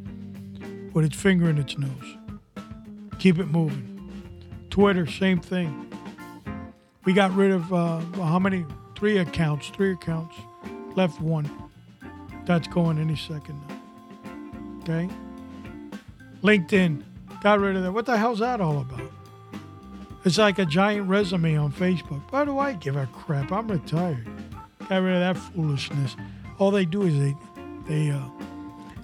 with 0.92 1.04
its 1.04 1.14
finger 1.14 1.48
in 1.48 1.56
its 1.56 1.78
nose. 1.78 2.16
Keep 3.20 3.38
it 3.38 3.46
moving. 3.46 4.24
Twitter, 4.70 5.06
same 5.06 5.40
thing. 5.40 5.88
We 7.04 7.12
got 7.12 7.32
rid 7.32 7.52
of 7.52 7.72
uh, 7.72 8.00
how 8.16 8.40
many? 8.40 8.66
Three 8.96 9.18
accounts. 9.18 9.68
Three 9.68 9.92
accounts. 9.92 10.34
Left 10.96 11.20
one. 11.20 11.48
That's 12.44 12.66
going 12.66 12.98
any 12.98 13.14
second 13.14 13.62
now. 13.68 14.80
Okay. 14.80 15.08
LinkedIn. 16.42 17.04
Got 17.40 17.60
rid 17.60 17.76
of 17.76 17.84
that. 17.84 17.92
What 17.92 18.06
the 18.06 18.18
hell's 18.18 18.40
that 18.40 18.60
all 18.60 18.80
about? 18.80 19.12
It's 20.24 20.38
like 20.38 20.58
a 20.58 20.66
giant 20.66 21.08
resume 21.08 21.56
on 21.56 21.70
Facebook. 21.70 22.20
Why 22.30 22.44
do 22.44 22.58
I 22.58 22.72
give 22.72 22.96
a 22.96 23.06
crap? 23.06 23.52
I'm 23.52 23.68
retired. 23.68 24.26
Got 24.90 25.02
rid 25.02 25.14
of 25.14 25.20
that 25.20 25.36
foolishness. 25.36 26.16
All 26.58 26.72
they 26.72 26.84
do 26.84 27.02
is 27.02 27.16
they, 27.16 27.36
they, 27.86 28.10
uh, 28.10 28.20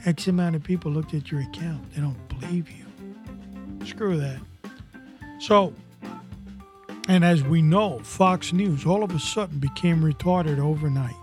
X 0.04 0.26
amount 0.26 0.56
of 0.56 0.64
people 0.64 0.90
looked 0.90 1.14
at 1.14 1.30
your 1.30 1.42
account. 1.42 1.94
They 1.94 2.00
don't 2.00 2.28
believe 2.28 2.68
you. 2.68 2.84
Screw 3.86 4.18
that. 4.18 4.40
So, 5.38 5.72
and 7.06 7.24
as 7.24 7.44
we 7.44 7.62
know, 7.62 8.00
Fox 8.00 8.52
News 8.52 8.84
all 8.84 9.04
of 9.04 9.14
a 9.14 9.20
sudden 9.20 9.60
became 9.60 10.02
retarded 10.02 10.58
overnight. 10.58 11.14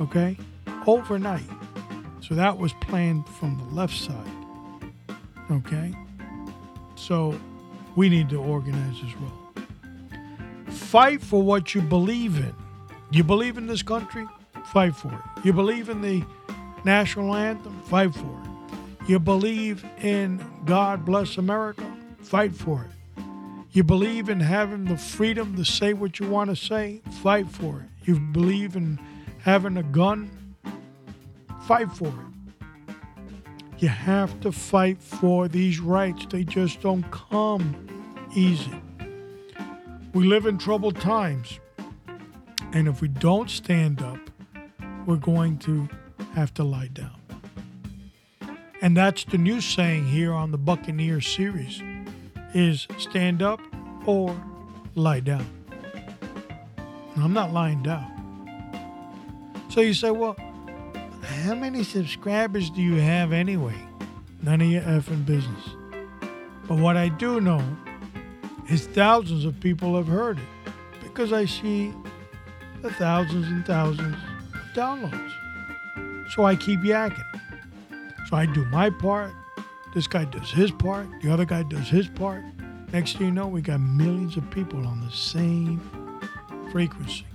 Okay? 0.00 0.36
Overnight. 0.84 1.48
So 2.20 2.34
that 2.34 2.58
was 2.58 2.72
planned 2.80 3.28
from 3.28 3.58
the 3.58 3.74
left 3.76 3.96
side. 3.96 4.16
Okay? 5.52 5.94
So 6.96 7.38
we 7.94 8.08
need 8.08 8.28
to 8.30 8.40
organize 8.40 8.96
as 9.06 9.14
well. 9.20 9.54
Fight 10.74 11.22
for 11.22 11.40
what 11.40 11.76
you 11.76 11.80
believe 11.80 12.36
in. 12.38 12.56
You 13.10 13.24
believe 13.24 13.56
in 13.56 13.66
this 13.66 13.82
country? 13.82 14.26
Fight 14.66 14.94
for 14.94 15.08
it. 15.08 15.44
You 15.44 15.52
believe 15.52 15.88
in 15.88 16.02
the 16.02 16.22
national 16.84 17.34
anthem? 17.34 17.80
Fight 17.82 18.14
for 18.14 18.42
it. 18.44 19.08
You 19.08 19.18
believe 19.18 19.84
in 20.02 20.44
God 20.66 21.06
bless 21.06 21.38
America? 21.38 21.84
Fight 22.20 22.54
for 22.54 22.84
it. 22.84 23.24
You 23.72 23.82
believe 23.82 24.28
in 24.28 24.40
having 24.40 24.84
the 24.84 24.98
freedom 24.98 25.56
to 25.56 25.64
say 25.64 25.94
what 25.94 26.20
you 26.20 26.28
want 26.28 26.50
to 26.50 26.56
say? 26.56 27.00
Fight 27.22 27.48
for 27.48 27.80
it. 27.80 28.06
You 28.06 28.20
believe 28.20 28.76
in 28.76 28.98
having 29.38 29.78
a 29.78 29.82
gun? 29.82 30.30
Fight 31.62 31.90
for 31.92 32.08
it. 32.08 32.64
You 33.78 33.88
have 33.88 34.40
to 34.40 34.52
fight 34.52 35.00
for 35.00 35.48
these 35.48 35.80
rights. 35.80 36.26
They 36.28 36.44
just 36.44 36.82
don't 36.82 37.08
come 37.10 37.86
easy. 38.34 38.82
We 40.12 40.26
live 40.26 40.46
in 40.46 40.58
troubled 40.58 41.00
times. 41.00 41.60
And 42.72 42.86
if 42.86 43.00
we 43.00 43.08
don't 43.08 43.50
stand 43.50 44.02
up, 44.02 44.18
we're 45.06 45.16
going 45.16 45.58
to 45.58 45.88
have 46.34 46.52
to 46.54 46.64
lie 46.64 46.88
down. 46.88 47.18
And 48.80 48.96
that's 48.96 49.24
the 49.24 49.38
new 49.38 49.60
saying 49.60 50.06
here 50.06 50.32
on 50.32 50.52
the 50.52 50.58
Buccaneer 50.58 51.20
series 51.20 51.82
is 52.54 52.86
stand 52.98 53.42
up 53.42 53.60
or 54.06 54.38
lie 54.94 55.20
down. 55.20 55.46
And 57.14 57.24
I'm 57.24 57.32
not 57.32 57.52
lying 57.52 57.82
down. 57.82 58.14
So 59.70 59.80
you 59.80 59.94
say, 59.94 60.10
well, 60.10 60.36
how 61.44 61.54
many 61.54 61.82
subscribers 61.82 62.70
do 62.70 62.80
you 62.82 62.96
have 62.96 63.32
anyway? 63.32 63.74
None 64.42 64.60
of 64.60 64.68
your 64.68 64.82
effing 64.82 65.26
business. 65.26 65.64
But 66.68 66.78
what 66.78 66.96
I 66.96 67.08
do 67.08 67.40
know 67.40 67.64
is 68.68 68.86
thousands 68.86 69.44
of 69.44 69.58
people 69.58 69.96
have 69.96 70.06
heard 70.06 70.38
it 70.38 70.72
because 71.02 71.32
I 71.32 71.46
see 71.46 71.92
the 72.82 72.90
thousands 72.92 73.46
and 73.46 73.64
thousands 73.66 74.14
of 74.14 74.60
downloads. 74.74 75.32
So 76.32 76.44
I 76.44 76.56
keep 76.56 76.80
yakking. 76.80 77.24
So 78.28 78.36
I 78.36 78.46
do 78.46 78.64
my 78.66 78.90
part. 78.90 79.32
This 79.94 80.06
guy 80.06 80.24
does 80.26 80.50
his 80.50 80.70
part. 80.70 81.08
The 81.22 81.32
other 81.32 81.44
guy 81.44 81.62
does 81.62 81.88
his 81.88 82.08
part. 82.08 82.44
Next 82.92 83.16
thing 83.16 83.26
you 83.26 83.32
know, 83.32 83.48
we 83.48 83.62
got 83.62 83.80
millions 83.80 84.36
of 84.36 84.48
people 84.50 84.86
on 84.86 85.00
the 85.00 85.10
same 85.10 85.80
frequency. 86.70 87.26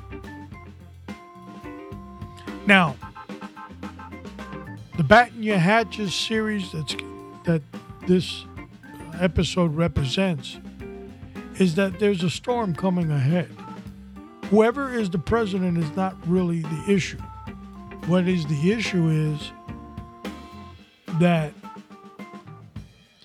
Now, 2.66 2.96
the 4.98 5.04
Batten 5.04 5.44
Your 5.44 5.58
Hatches 5.58 6.14
series 6.14 6.72
that's 6.72 6.96
that 7.46 7.62
this 8.08 8.46
episode 9.20 9.76
represents 9.76 10.60
is 11.60 11.76
that 11.76 12.00
there's 12.00 12.24
a 12.24 12.30
storm 12.30 12.74
coming 12.74 13.12
ahead. 13.12 13.50
Whoever 14.54 14.94
is 14.94 15.10
the 15.10 15.18
president 15.18 15.80
is 15.80 15.96
not 15.96 16.16
really 16.28 16.60
the 16.60 16.84
issue. 16.88 17.18
What 18.06 18.28
is 18.28 18.46
the 18.46 18.72
issue 18.72 19.10
is 19.10 19.52
that 21.20 21.52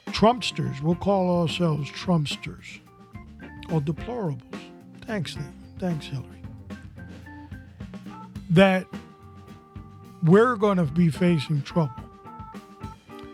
Trumpsters, 0.06 0.80
we'll 0.80 0.94
call 0.94 1.42
ourselves 1.42 1.90
Trumpsters 1.90 2.80
or 3.70 3.78
deplorables. 3.82 4.40
Thanks, 5.04 5.36
thanks, 5.78 6.06
Hillary. 6.06 6.40
That 8.48 8.86
we're 10.22 10.56
going 10.56 10.78
to 10.78 10.84
be 10.84 11.10
facing 11.10 11.60
trouble. 11.60 11.92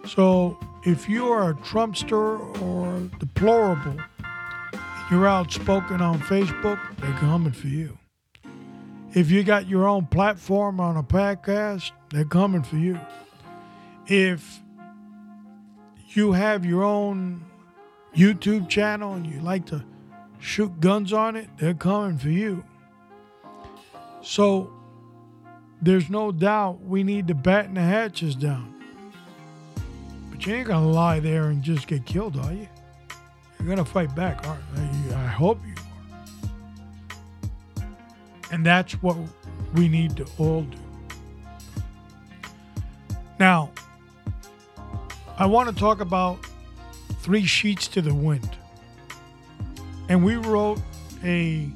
So 0.09 0.59
if 0.85 1.09
you 1.09 1.29
are 1.29 1.51
a 1.51 1.55
Trumpster 1.55 2.61
or 2.61 3.09
deplorable, 3.21 3.99
you're 5.11 5.27
outspoken 5.27 6.01
on 6.01 6.19
Facebook, 6.21 6.81
they're 6.99 7.13
coming 7.19 7.53
for 7.53 7.67
you. 7.67 7.99
If 9.13 9.31
you 9.31 9.45
got 9.45 9.69
your 9.69 9.87
own 9.87 10.07
platform 10.07 10.81
on 10.81 10.97
a 10.97 11.03
podcast, 11.03 11.93
they're 12.11 12.25
coming 12.25 12.63
for 12.63 12.77
you. 12.77 12.99
If 14.07 14.61
you 16.09 16.33
have 16.33 16.65
your 16.65 16.83
own 16.83 17.45
YouTube 18.15 18.69
channel 18.69 19.15
and 19.15 19.27
you 19.27 19.41
like 19.41 19.67
to 19.67 19.85
shoot 20.41 20.81
guns 20.81 21.13
on 21.13 21.37
it, 21.37 21.49
they're 21.59 21.75
coming 21.75 22.19
for 22.19 22.31
you. 22.31 22.65
So 24.23 24.73
there's 25.81 26.09
no 26.11 26.33
doubt 26.33 26.81
we 26.81 27.03
need 27.03 27.29
to 27.29 27.35
batten 27.35 27.75
the 27.75 27.83
hatches 27.83 28.35
down. 28.35 28.75
But 30.31 30.47
you 30.47 30.55
ain't 30.55 30.67
gonna 30.67 30.89
lie 30.89 31.21
there 31.21 31.45
and 31.45 31.63
just 31.63 31.87
get 31.87 32.05
killed, 32.05 32.37
are 32.37 32.53
you? 32.53 32.69
You're 33.59 33.69
gonna 33.69 33.85
fight 33.85 34.15
back, 34.15 34.47
aren't 34.47 34.63
you? 34.77 35.15
I 35.15 35.27
hope 35.27 35.59
you 35.67 35.75
are. 37.77 37.87
And 38.53 38.65
that's 38.65 38.93
what 39.03 39.17
we 39.75 39.89
need 39.89 40.17
to 40.17 40.27
all 40.39 40.63
do. 40.63 40.79
Now, 43.39 43.71
I 45.37 45.47
want 45.47 45.69
to 45.69 45.75
talk 45.75 46.01
about 46.01 46.39
three 47.21 47.45
sheets 47.45 47.89
to 47.89 48.03
the 48.03 48.15
wind. 48.15 48.49
And 50.09 50.25
we 50.25 50.37
wrote 50.37 50.81
a 51.25 51.69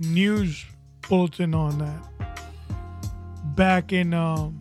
news 0.00 0.64
bulletin 1.08 1.54
on 1.54 1.78
that 1.78 2.38
back 3.54 3.92
in 3.92 4.12
um, 4.14 4.60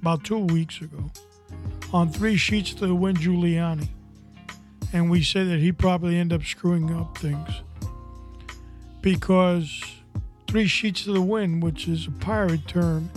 about 0.00 0.22
two 0.22 0.38
weeks 0.38 0.80
ago 0.80 1.10
on 1.92 2.10
three 2.10 2.36
sheets 2.36 2.74
to 2.74 2.86
the 2.86 2.94
wind 2.94 3.18
Giuliani. 3.18 3.88
And 4.92 5.10
we 5.10 5.22
say 5.22 5.44
that 5.44 5.58
he 5.58 5.72
probably 5.72 6.18
ended 6.18 6.40
up 6.40 6.46
screwing 6.46 6.94
up 6.94 7.18
things 7.18 7.48
because 9.02 9.82
three 10.46 10.66
sheets 10.66 11.04
to 11.04 11.12
the 11.12 11.22
wind, 11.22 11.62
which 11.62 11.86
is 11.88 12.06
a 12.06 12.10
pirate 12.10 12.66
term, 12.66 13.10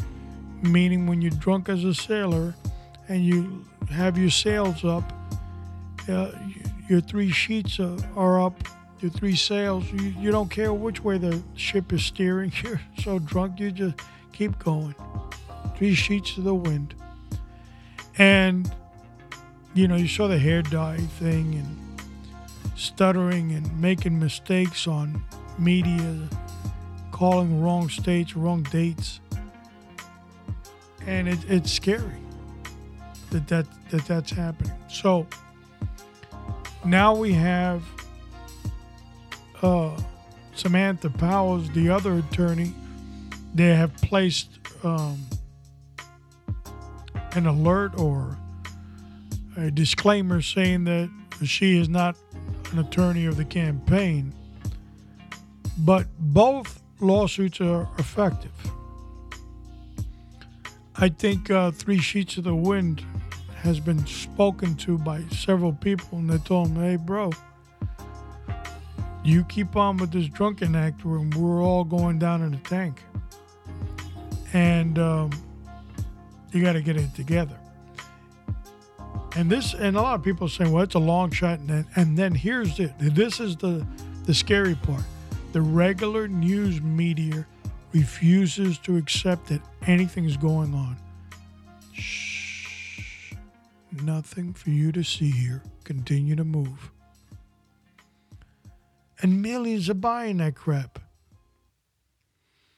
meaning 0.62 1.08
when 1.08 1.22
you're 1.22 1.32
drunk 1.32 1.70
as 1.70 1.84
a 1.84 1.94
sailor 1.94 2.54
and 3.08 3.24
you 3.24 3.66
have 3.90 4.18
your 4.18 4.30
sails 4.30 4.84
up, 4.84 5.12
uh, 6.08 6.32
your 6.88 7.02
three 7.02 7.32
sheets 7.32 7.80
are, 7.80 8.40
up 8.40 8.62
your 9.00 9.12
three 9.12 9.36
sails. 9.36 9.90
You, 9.92 10.14
you 10.20 10.32
don't 10.32 10.50
care 10.50 10.74
which 10.74 11.04
way 11.04 11.18
the 11.18 11.42
ship 11.56 11.94
is 11.94 12.04
steering. 12.04 12.52
You're 12.64 12.82
so 13.02 13.20
drunk, 13.20 13.60
you 13.60 13.72
just 13.72 13.96
keep 14.34 14.60
going. 14.60 14.96
Three 15.78 15.94
sheets 15.94 16.38
of 16.38 16.44
the 16.44 16.56
wind. 16.56 16.96
And, 18.18 18.70
you 19.74 19.88
know, 19.88 19.96
you 19.96 20.08
saw 20.08 20.28
the 20.28 20.40
hair 20.40 20.62
dye 20.62 20.98
thing 20.98 21.56
and 21.56 21.78
stuttering 22.76 23.52
and 23.52 23.82
making 23.82 24.20
mistakes 24.20 24.88
on 24.88 25.22
media, 25.58 26.30
calling 27.12 27.62
wrong 27.62 27.90
states, 27.90 28.36
wrong 28.36 28.64
dates. 28.72 29.20
And 31.06 31.28
it, 31.28 31.40
it's 31.48 31.72
scary 31.72 32.22
that, 33.32 33.48
that, 33.48 33.66
that 33.90 34.06
that's 34.06 34.32
happening. 34.32 34.74
So 34.90 35.28
now 36.86 37.16
we 37.16 37.34
have 37.34 37.84
uh, 39.62 40.00
Samantha 40.56 41.10
Powers, 41.10 41.70
the 41.72 41.90
other 41.90 42.18
attorney, 42.18 42.74
they 43.54 43.76
have 43.76 43.94
placed 43.98 44.60
um, 44.84 45.20
an 47.34 47.46
alert 47.46 47.98
or 48.00 48.38
a 49.60 49.72
disclaimer 49.72 50.42
saying 50.42 50.86
that 50.86 51.10
she 51.44 51.80
is 51.80 51.90
not 51.90 52.16
an 52.72 52.80
attorney 52.80 53.26
of 53.26 53.38
the 53.38 53.46
campaign. 53.46 54.34
But 55.80 56.08
both 56.20 56.82
lawsuits 57.00 57.62
are 57.62 57.88
effective. 57.98 58.52
I 60.96 61.10
think 61.10 61.50
uh, 61.50 61.72
Three 61.72 62.00
Sheets 62.00 62.38
of 62.38 62.44
the 62.44 62.56
Wind 62.56 63.06
has 63.62 63.80
been 63.80 64.06
spoken 64.06 64.76
to 64.76 64.98
by 64.98 65.24
several 65.32 65.74
people, 65.74 66.18
and 66.18 66.30
they 66.30 66.38
told 66.40 66.70
him, 66.70 66.76
hey, 66.76 66.96
bro, 66.98 67.32
you 69.24 69.44
keep 69.46 69.76
on 69.76 69.98
with 69.98 70.12
this 70.12 70.28
drunken 70.28 70.76
act, 70.76 71.04
and 71.04 71.34
we're 71.34 71.64
all 71.64 71.84
going 71.84 72.20
down 72.20 72.42
in 72.42 72.52
the 72.52 72.58
tank. 72.58 73.02
And 74.54 74.98
um, 74.98 75.32
you 76.52 76.62
got 76.62 76.74
to 76.74 76.82
get 76.82 76.98
it 76.98 77.14
together. 77.16 77.58
And 79.36 79.50
this, 79.50 79.74
and 79.74 79.96
a 79.96 80.02
lot 80.02 80.16
of 80.16 80.24
people 80.24 80.50
say, 80.50 80.68
well, 80.68 80.84
it's 80.84 80.96
a 80.96 81.00
long 81.00 81.32
shot. 81.32 81.60
And 81.60 81.70
then, 81.70 81.88
and 81.96 82.18
then 82.18 82.34
here's 82.34 82.80
it. 82.80 82.94
This 83.00 83.40
is 83.40 83.56
the, 83.56 83.86
the 84.26 84.34
scary 84.34 84.76
part. 84.76 85.04
The 85.54 85.62
regular 85.62 86.28
news 86.28 86.82
media 86.82 87.46
refuses 87.94 88.78
to 88.80 88.98
accept 88.98 89.48
that 89.48 89.62
anything's 89.88 90.38
going 90.38 90.74
on. 90.74 90.98
Shh. 91.94 93.34
Nothing 94.04 94.54
for 94.54 94.70
you 94.70 94.92
to 94.92 95.04
see 95.04 95.32
here. 95.32 95.64
Continue 95.84 96.36
to 96.36 96.44
move. 96.44 96.92
And 99.22 99.42
millions 99.42 99.90
are 99.90 99.96
buying 99.96 100.38
that 100.38 100.56
crap. 100.56 101.00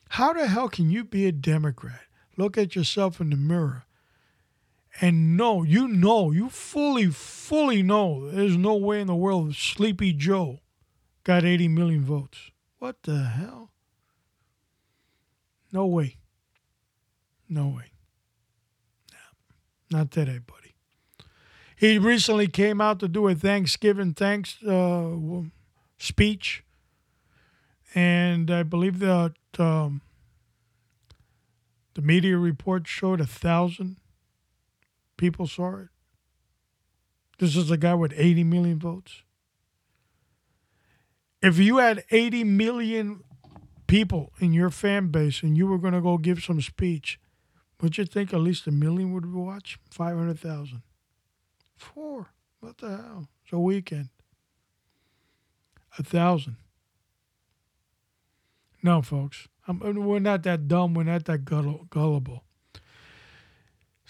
How 0.09 0.33
the 0.33 0.47
hell 0.47 0.69
can 0.69 0.89
you 0.89 1.03
be 1.03 1.27
a 1.27 1.31
Democrat? 1.31 2.01
Look 2.37 2.57
at 2.57 2.75
yourself 2.75 3.21
in 3.21 3.29
the 3.29 3.35
mirror 3.35 3.85
and 4.99 5.37
know, 5.37 5.63
you 5.63 5.87
know, 5.87 6.31
you 6.31 6.49
fully, 6.49 7.07
fully 7.07 7.81
know 7.81 8.29
there's 8.29 8.57
no 8.57 8.75
way 8.75 8.99
in 8.99 9.07
the 9.07 9.15
world 9.15 9.55
Sleepy 9.55 10.11
Joe 10.11 10.59
got 11.23 11.45
80 11.45 11.69
million 11.69 12.03
votes. 12.03 12.51
What 12.79 13.03
the 13.03 13.23
hell? 13.23 13.71
No 15.71 15.85
way. 15.85 16.17
No 17.47 17.67
way. 17.67 17.91
No, 19.11 19.97
not 19.97 20.11
today, 20.11 20.39
buddy. 20.39 20.75
He 21.75 21.97
recently 21.97 22.47
came 22.47 22.81
out 22.81 22.99
to 22.99 23.07
do 23.07 23.27
a 23.27 23.35
Thanksgiving 23.35 24.13
thanks 24.13 24.61
uh, 24.63 25.15
speech, 25.97 26.63
and 27.95 28.51
I 28.51 28.63
believe 28.63 28.99
that 28.99 29.33
um, 29.57 30.01
the 31.93 32.01
media 32.01 32.37
report 32.37 32.87
showed 32.87 33.19
a 33.19 33.25
thousand 33.25 33.97
people 35.21 35.45
saw 35.45 35.75
it. 35.75 35.89
This 37.37 37.55
is 37.55 37.69
a 37.69 37.77
guy 37.77 37.93
with 37.93 38.11
80 38.17 38.43
million 38.43 38.79
votes. 38.79 39.21
If 41.43 41.59
you 41.59 41.77
had 41.77 42.03
80 42.09 42.43
million 42.43 43.23
people 43.85 44.33
in 44.39 44.51
your 44.51 44.71
fan 44.71 45.09
base 45.09 45.43
and 45.43 45.55
you 45.55 45.67
were 45.67 45.77
going 45.77 45.93
to 45.93 46.01
go 46.01 46.17
give 46.17 46.41
some 46.41 46.59
speech, 46.59 47.19
would 47.79 47.99
you 47.99 48.05
think 48.05 48.33
at 48.33 48.39
least 48.39 48.65
a 48.65 48.71
million 48.71 49.13
would 49.13 49.31
watch? 49.31 49.77
500,000. 49.91 50.81
Four. 51.75 52.31
What 52.59 52.79
the 52.79 52.89
hell? 52.89 53.27
It's 53.43 53.53
a 53.53 53.59
weekend. 53.59 54.09
A 55.99 56.03
thousand. 56.03 56.55
No, 58.81 59.03
folks. 59.03 59.47
I'm, 59.67 59.79
we're 59.79 60.17
not 60.17 60.41
that 60.43 60.67
dumb. 60.67 60.95
We're 60.95 61.03
not 61.03 61.25
that 61.25 61.45
gullible. 61.45 62.43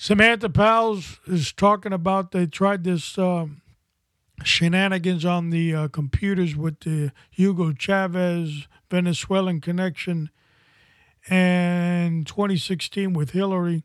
Samantha 0.03 0.49
Powers 0.49 1.19
is 1.27 1.53
talking 1.53 1.93
about 1.93 2.31
they 2.31 2.47
tried 2.47 2.83
this 2.83 3.19
um, 3.19 3.61
shenanigans 4.43 5.25
on 5.25 5.51
the 5.51 5.75
uh, 5.75 5.87
computers 5.89 6.55
with 6.55 6.79
the 6.79 7.11
Hugo 7.29 7.71
Chavez 7.71 8.67
Venezuelan 8.89 9.61
connection 9.61 10.31
and 11.29 12.25
2016 12.25 13.13
with 13.13 13.29
Hillary, 13.29 13.83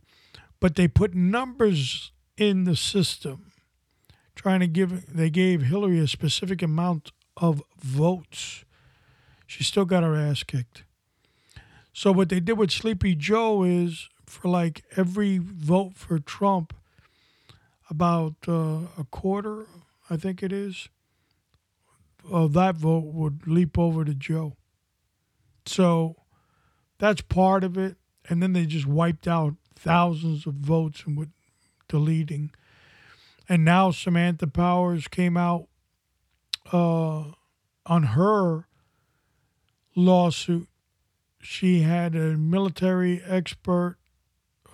but 0.59 0.77
they 0.77 0.89
put 0.89 1.15
numbers 1.15 2.13
in 2.39 2.65
the 2.65 2.77
system 2.77 3.53
trying 4.35 4.61
to 4.61 4.67
give 4.67 5.15
they 5.15 5.29
gave 5.29 5.65
Hillary 5.65 5.99
a 5.99 6.09
specific 6.09 6.63
amount 6.63 7.13
of 7.37 7.63
votes. 7.79 8.65
She 9.47 9.63
still 9.65 9.85
got 9.85 10.03
her 10.03 10.17
ass 10.17 10.45
kicked. 10.45 10.85
So 11.93 12.11
what 12.11 12.31
they 12.31 12.41
did 12.41 12.57
with 12.57 12.71
Sleepy 12.71 13.15
Joe 13.15 13.65
is 13.65 14.09
for 14.27 14.49
like 14.49 14.85
every 14.97 15.39
vote 15.39 15.95
for 15.95 16.19
Trump, 16.19 16.75
about 17.89 18.35
uh, 18.49 18.81
a 18.99 19.07
quarter, 19.11 19.67
I 20.11 20.17
think 20.17 20.43
it 20.43 20.53
is, 20.53 20.89
of 22.29 22.53
that 22.55 22.77
vote 22.77 23.05
would 23.05 23.47
leap 23.47 23.79
over 23.79 24.05
to 24.05 24.15
Joe. 24.15 24.57
So 25.67 26.17
that's 26.99 27.21
part 27.21 27.63
of 27.63 27.79
it. 27.79 27.97
And 28.29 28.43
then 28.43 28.53
they 28.53 28.67
just 28.67 28.87
wiped 28.87 29.29
out 29.29 29.55
thousands 29.77 30.47
of 30.47 30.55
votes 30.55 31.05
and 31.07 31.17
with 31.17 31.29
deleting. 31.89 32.51
And 33.49 33.65
now 33.65 33.93
Samantha 33.93 34.49
Powers 34.49 35.07
came 35.07 35.37
out 35.37 35.69
uh, 36.73 37.27
on 37.87 38.03
her 38.03 38.67
lawsuit 39.95 40.67
she 41.47 41.83
had 41.83 42.17
a 42.17 42.37
military 42.37 43.23
expert, 43.25 43.99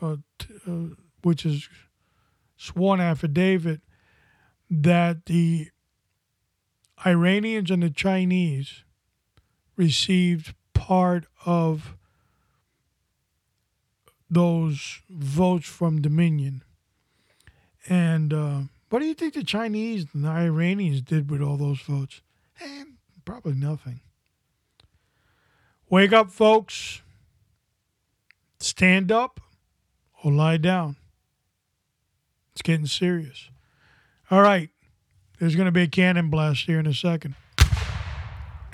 uh, 0.03 0.17
uh, 0.67 0.73
which 1.23 1.47
is 1.47 1.69
sworn 2.57 3.01
affidavit, 3.01 3.81
that 4.69 5.27
the 5.27 5.69
Iranians 7.07 7.71
and 7.71 7.83
the 7.83 7.91
Chinese 7.91 8.85
received 9.77 10.55
part 10.75 11.27
of 11.47 11.97
those 14.29 15.01
votes 15.11 15.69
from 15.69 16.01
Dominion. 16.01 16.65
And 17.89 18.33
uh, 18.33 18.61
what 18.89 19.01
do 19.01 19.07
you 19.07 19.15
think 19.15 19.35
the 19.35 19.45
Chinese 19.45 20.07
and 20.13 20.25
the 20.25 20.29
Iranians 20.29 21.03
did 21.03 21.31
with 21.31 21.43
all 21.43 21.57
those 21.57 21.81
votes? 21.81 22.23
Eh, 22.61 22.85
probably 23.25 23.55
nothing. 23.55 24.01
Wake 25.91 26.13
up, 26.13 26.31
folks. 26.31 27.03
Stand 28.61 29.13
up 29.13 29.41
or 30.23 30.33
lie 30.33 30.57
down. 30.57 30.97
It's 32.53 32.63
getting 32.63 32.87
serious. 32.87 33.51
All 34.31 34.43
right. 34.43 34.71
There's 35.39 35.57
going 35.57 35.67
to 35.67 35.73
be 35.73 35.83
a 35.83 35.89
cannon 35.89 36.31
blast 36.31 36.67
here 36.67 36.79
in 36.79 36.87
a 36.87 36.95
second. 36.95 37.35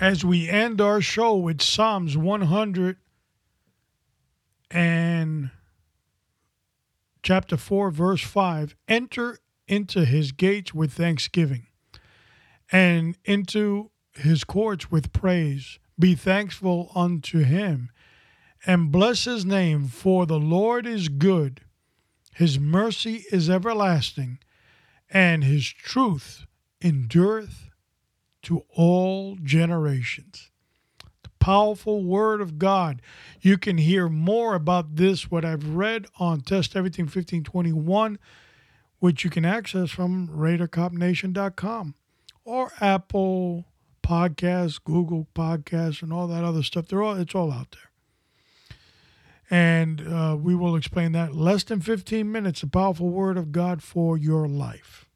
As 0.00 0.24
we 0.24 0.48
end 0.48 0.80
our 0.80 1.00
show 1.00 1.34
with 1.34 1.62
Psalms 1.62 2.16
100 2.16 2.96
and 4.70 5.50
chapter 7.22 7.56
4, 7.56 7.90
verse 7.90 8.22
5 8.22 8.76
enter 8.86 9.38
into 9.66 10.04
his 10.04 10.32
gates 10.32 10.74
with 10.74 10.92
thanksgiving 10.92 11.66
and 12.70 13.16
into 13.24 13.90
his 14.12 14.44
courts 14.44 14.90
with 14.90 15.12
praise 15.12 15.78
be 15.98 16.14
thankful 16.14 16.90
unto 16.94 17.40
him 17.40 17.90
and 18.66 18.92
bless 18.92 19.24
his 19.24 19.44
name, 19.44 19.88
for 19.88 20.26
the 20.26 20.38
Lord 20.38 20.86
is 20.86 21.08
good, 21.08 21.62
his 22.34 22.58
mercy 22.58 23.24
is 23.32 23.48
everlasting, 23.48 24.38
and 25.10 25.44
his 25.44 25.66
truth 25.66 26.46
endureth 26.82 27.70
to 28.42 28.64
all 28.74 29.36
generations. 29.42 30.50
The 31.22 31.30
powerful 31.40 32.04
word 32.04 32.40
of 32.40 32.58
God. 32.58 33.02
You 33.40 33.58
can 33.58 33.78
hear 33.78 34.08
more 34.08 34.54
about 34.54 34.96
this, 34.96 35.30
what 35.30 35.44
I've 35.44 35.74
read 35.74 36.06
on 36.18 36.40
Test 36.40 36.76
Everything 36.76 37.04
1521, 37.04 38.18
which 39.00 39.24
you 39.24 39.30
can 39.30 39.44
access 39.44 39.90
from 39.90 40.28
RadarCopNation.com 40.28 41.94
or 42.44 42.72
Apple 42.80 43.66
Podcasts, 44.02 44.82
Google 44.82 45.26
Podcasts, 45.34 46.02
and 46.02 46.12
all 46.12 46.26
that 46.28 46.44
other 46.44 46.62
stuff. 46.62 46.86
They're 46.86 47.02
all 47.02 47.16
it's 47.16 47.34
all 47.34 47.52
out 47.52 47.72
there. 47.72 47.87
And 49.50 50.06
uh, 50.06 50.36
we 50.38 50.54
will 50.54 50.76
explain 50.76 51.12
that 51.12 51.34
less 51.34 51.64
than 51.64 51.80
15 51.80 52.30
minutes. 52.30 52.62
A 52.62 52.66
powerful 52.66 53.08
word 53.08 53.38
of 53.38 53.50
God 53.50 53.82
for 53.82 54.18
your 54.18 54.46
life. 54.46 55.06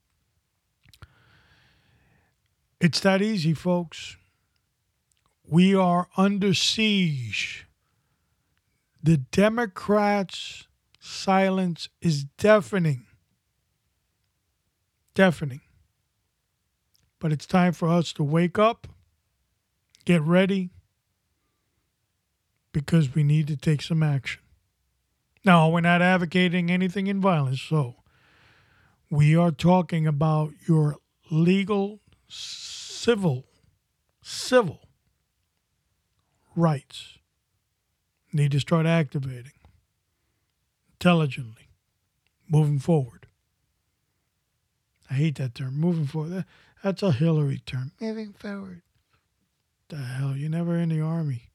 It's 2.80 3.00
that 3.00 3.22
easy, 3.22 3.54
folks. 3.54 4.16
We 5.46 5.74
are 5.74 6.08
under 6.16 6.54
siege. 6.54 7.66
The 9.02 9.18
Democrats' 9.18 10.66
silence 10.98 11.88
is 12.00 12.24
deafening. 12.24 13.06
Deafening. 15.14 15.60
But 17.18 17.32
it's 17.32 17.46
time 17.46 17.72
for 17.72 17.88
us 17.88 18.12
to 18.14 18.24
wake 18.24 18.58
up, 18.58 18.88
get 20.04 20.22
ready, 20.22 20.70
because 22.72 23.14
we 23.14 23.22
need 23.22 23.46
to 23.48 23.56
take 23.56 23.82
some 23.82 24.02
action. 24.02 24.40
Now, 25.44 25.68
we're 25.68 25.80
not 25.80 26.02
advocating 26.02 26.70
anything 26.70 27.06
in 27.06 27.20
violence, 27.20 27.61
so 27.61 27.96
we 29.11 29.37
are 29.37 29.50
talking 29.50 30.06
about 30.06 30.52
your 30.66 30.96
legal, 31.30 32.00
civil, 32.28 33.44
civil 34.22 34.80
rights. 36.54 37.18
Need 38.32 38.52
to 38.52 38.61
start 38.61 38.87
activating 38.87 39.52
intelligently, 40.92 41.68
moving 42.48 42.78
forward. 42.78 43.26
I 45.11 45.14
hate 45.14 45.35
that 45.37 45.54
term, 45.54 45.78
moving 45.78 46.06
forward. 46.06 46.46
That's 46.82 47.02
a 47.02 47.12
Hillary 47.12 47.61
term. 47.66 47.92
Moving 48.00 48.32
forward. 48.32 48.82
The 49.88 49.96
hell, 49.96 50.37
you're 50.37 50.48
never 50.48 50.78
in 50.78 50.88
the 50.88 51.00
army. 51.00 51.51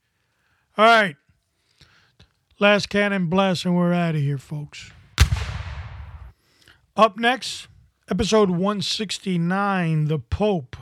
All 0.80 0.86
right. 0.86 1.16
Last 2.60 2.90
cannon 2.90 3.30
blast, 3.30 3.66
and 3.66 3.76
we're 3.76 3.94
out 3.94 4.14
of 4.14 4.22
here, 4.22 4.38
folks. 4.38 4.92
Up 6.96 7.18
next, 7.18 7.68
episode 8.12 8.52
169 8.52 10.06
The 10.06 10.20
Pope, 10.20 10.76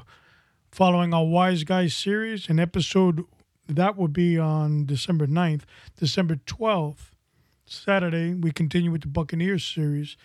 following 0.69 1.13
our 1.13 1.23
Wise 1.23 1.63
Guys 1.63 1.95
series. 1.95 2.49
An 2.49 2.59
episode 2.59 3.23
that 3.69 3.95
will 3.95 4.09
be 4.09 4.37
on 4.37 4.85
December 4.85 5.27
9th. 5.27 5.61
December 5.97 6.41
12th, 6.45 7.11
Saturday, 7.65 8.33
we 8.33 8.51
continue 8.51 8.91
with 8.91 9.03
the 9.03 9.07
Buccaneers 9.07 9.63
series, 9.63 10.17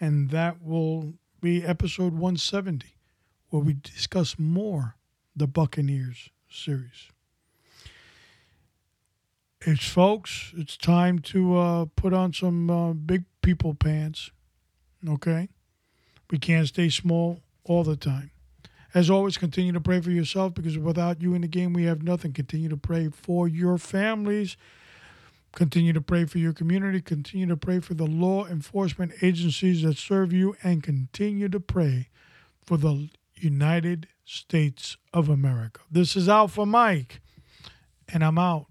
and 0.00 0.30
that 0.30 0.62
will 0.62 1.12
be 1.42 1.62
episode 1.62 2.14
170, 2.14 2.96
where 3.50 3.60
we 3.60 3.74
discuss 3.74 4.38
more 4.38 4.96
the 5.36 5.46
Buccaneers 5.46 6.30
series 6.48 7.10
it's 9.62 9.86
folks, 9.86 10.52
it's 10.56 10.76
time 10.76 11.18
to 11.18 11.58
uh, 11.58 11.84
put 11.96 12.12
on 12.12 12.32
some 12.32 12.70
uh, 12.70 12.92
big 12.92 13.24
people 13.42 13.74
pants. 13.74 14.30
Okay? 15.06 15.48
We 16.30 16.38
can't 16.38 16.68
stay 16.68 16.88
small 16.88 17.40
all 17.64 17.84
the 17.84 17.96
time. 17.96 18.30
As 18.94 19.10
always, 19.10 19.36
continue 19.36 19.72
to 19.72 19.80
pray 19.80 20.00
for 20.00 20.10
yourself 20.10 20.54
because 20.54 20.78
without 20.78 21.20
you 21.20 21.34
in 21.34 21.42
the 21.42 21.48
game, 21.48 21.72
we 21.72 21.84
have 21.84 22.02
nothing. 22.02 22.32
Continue 22.32 22.68
to 22.70 22.76
pray 22.76 23.08
for 23.08 23.46
your 23.46 23.76
families. 23.78 24.56
Continue 25.52 25.92
to 25.92 26.00
pray 26.00 26.24
for 26.24 26.38
your 26.38 26.52
community. 26.52 27.00
Continue 27.00 27.46
to 27.46 27.56
pray 27.56 27.80
for 27.80 27.94
the 27.94 28.06
law 28.06 28.46
enforcement 28.46 29.12
agencies 29.22 29.82
that 29.82 29.98
serve 29.98 30.32
you. 30.32 30.56
And 30.62 30.82
continue 30.82 31.48
to 31.48 31.60
pray 31.60 32.08
for 32.64 32.76
the 32.76 33.10
United 33.34 34.08
States 34.24 34.96
of 35.12 35.28
America. 35.28 35.80
This 35.90 36.16
is 36.16 36.28
Alpha 36.28 36.66
Mike, 36.66 37.20
and 38.12 38.24
I'm 38.24 38.38
out. 38.38 38.66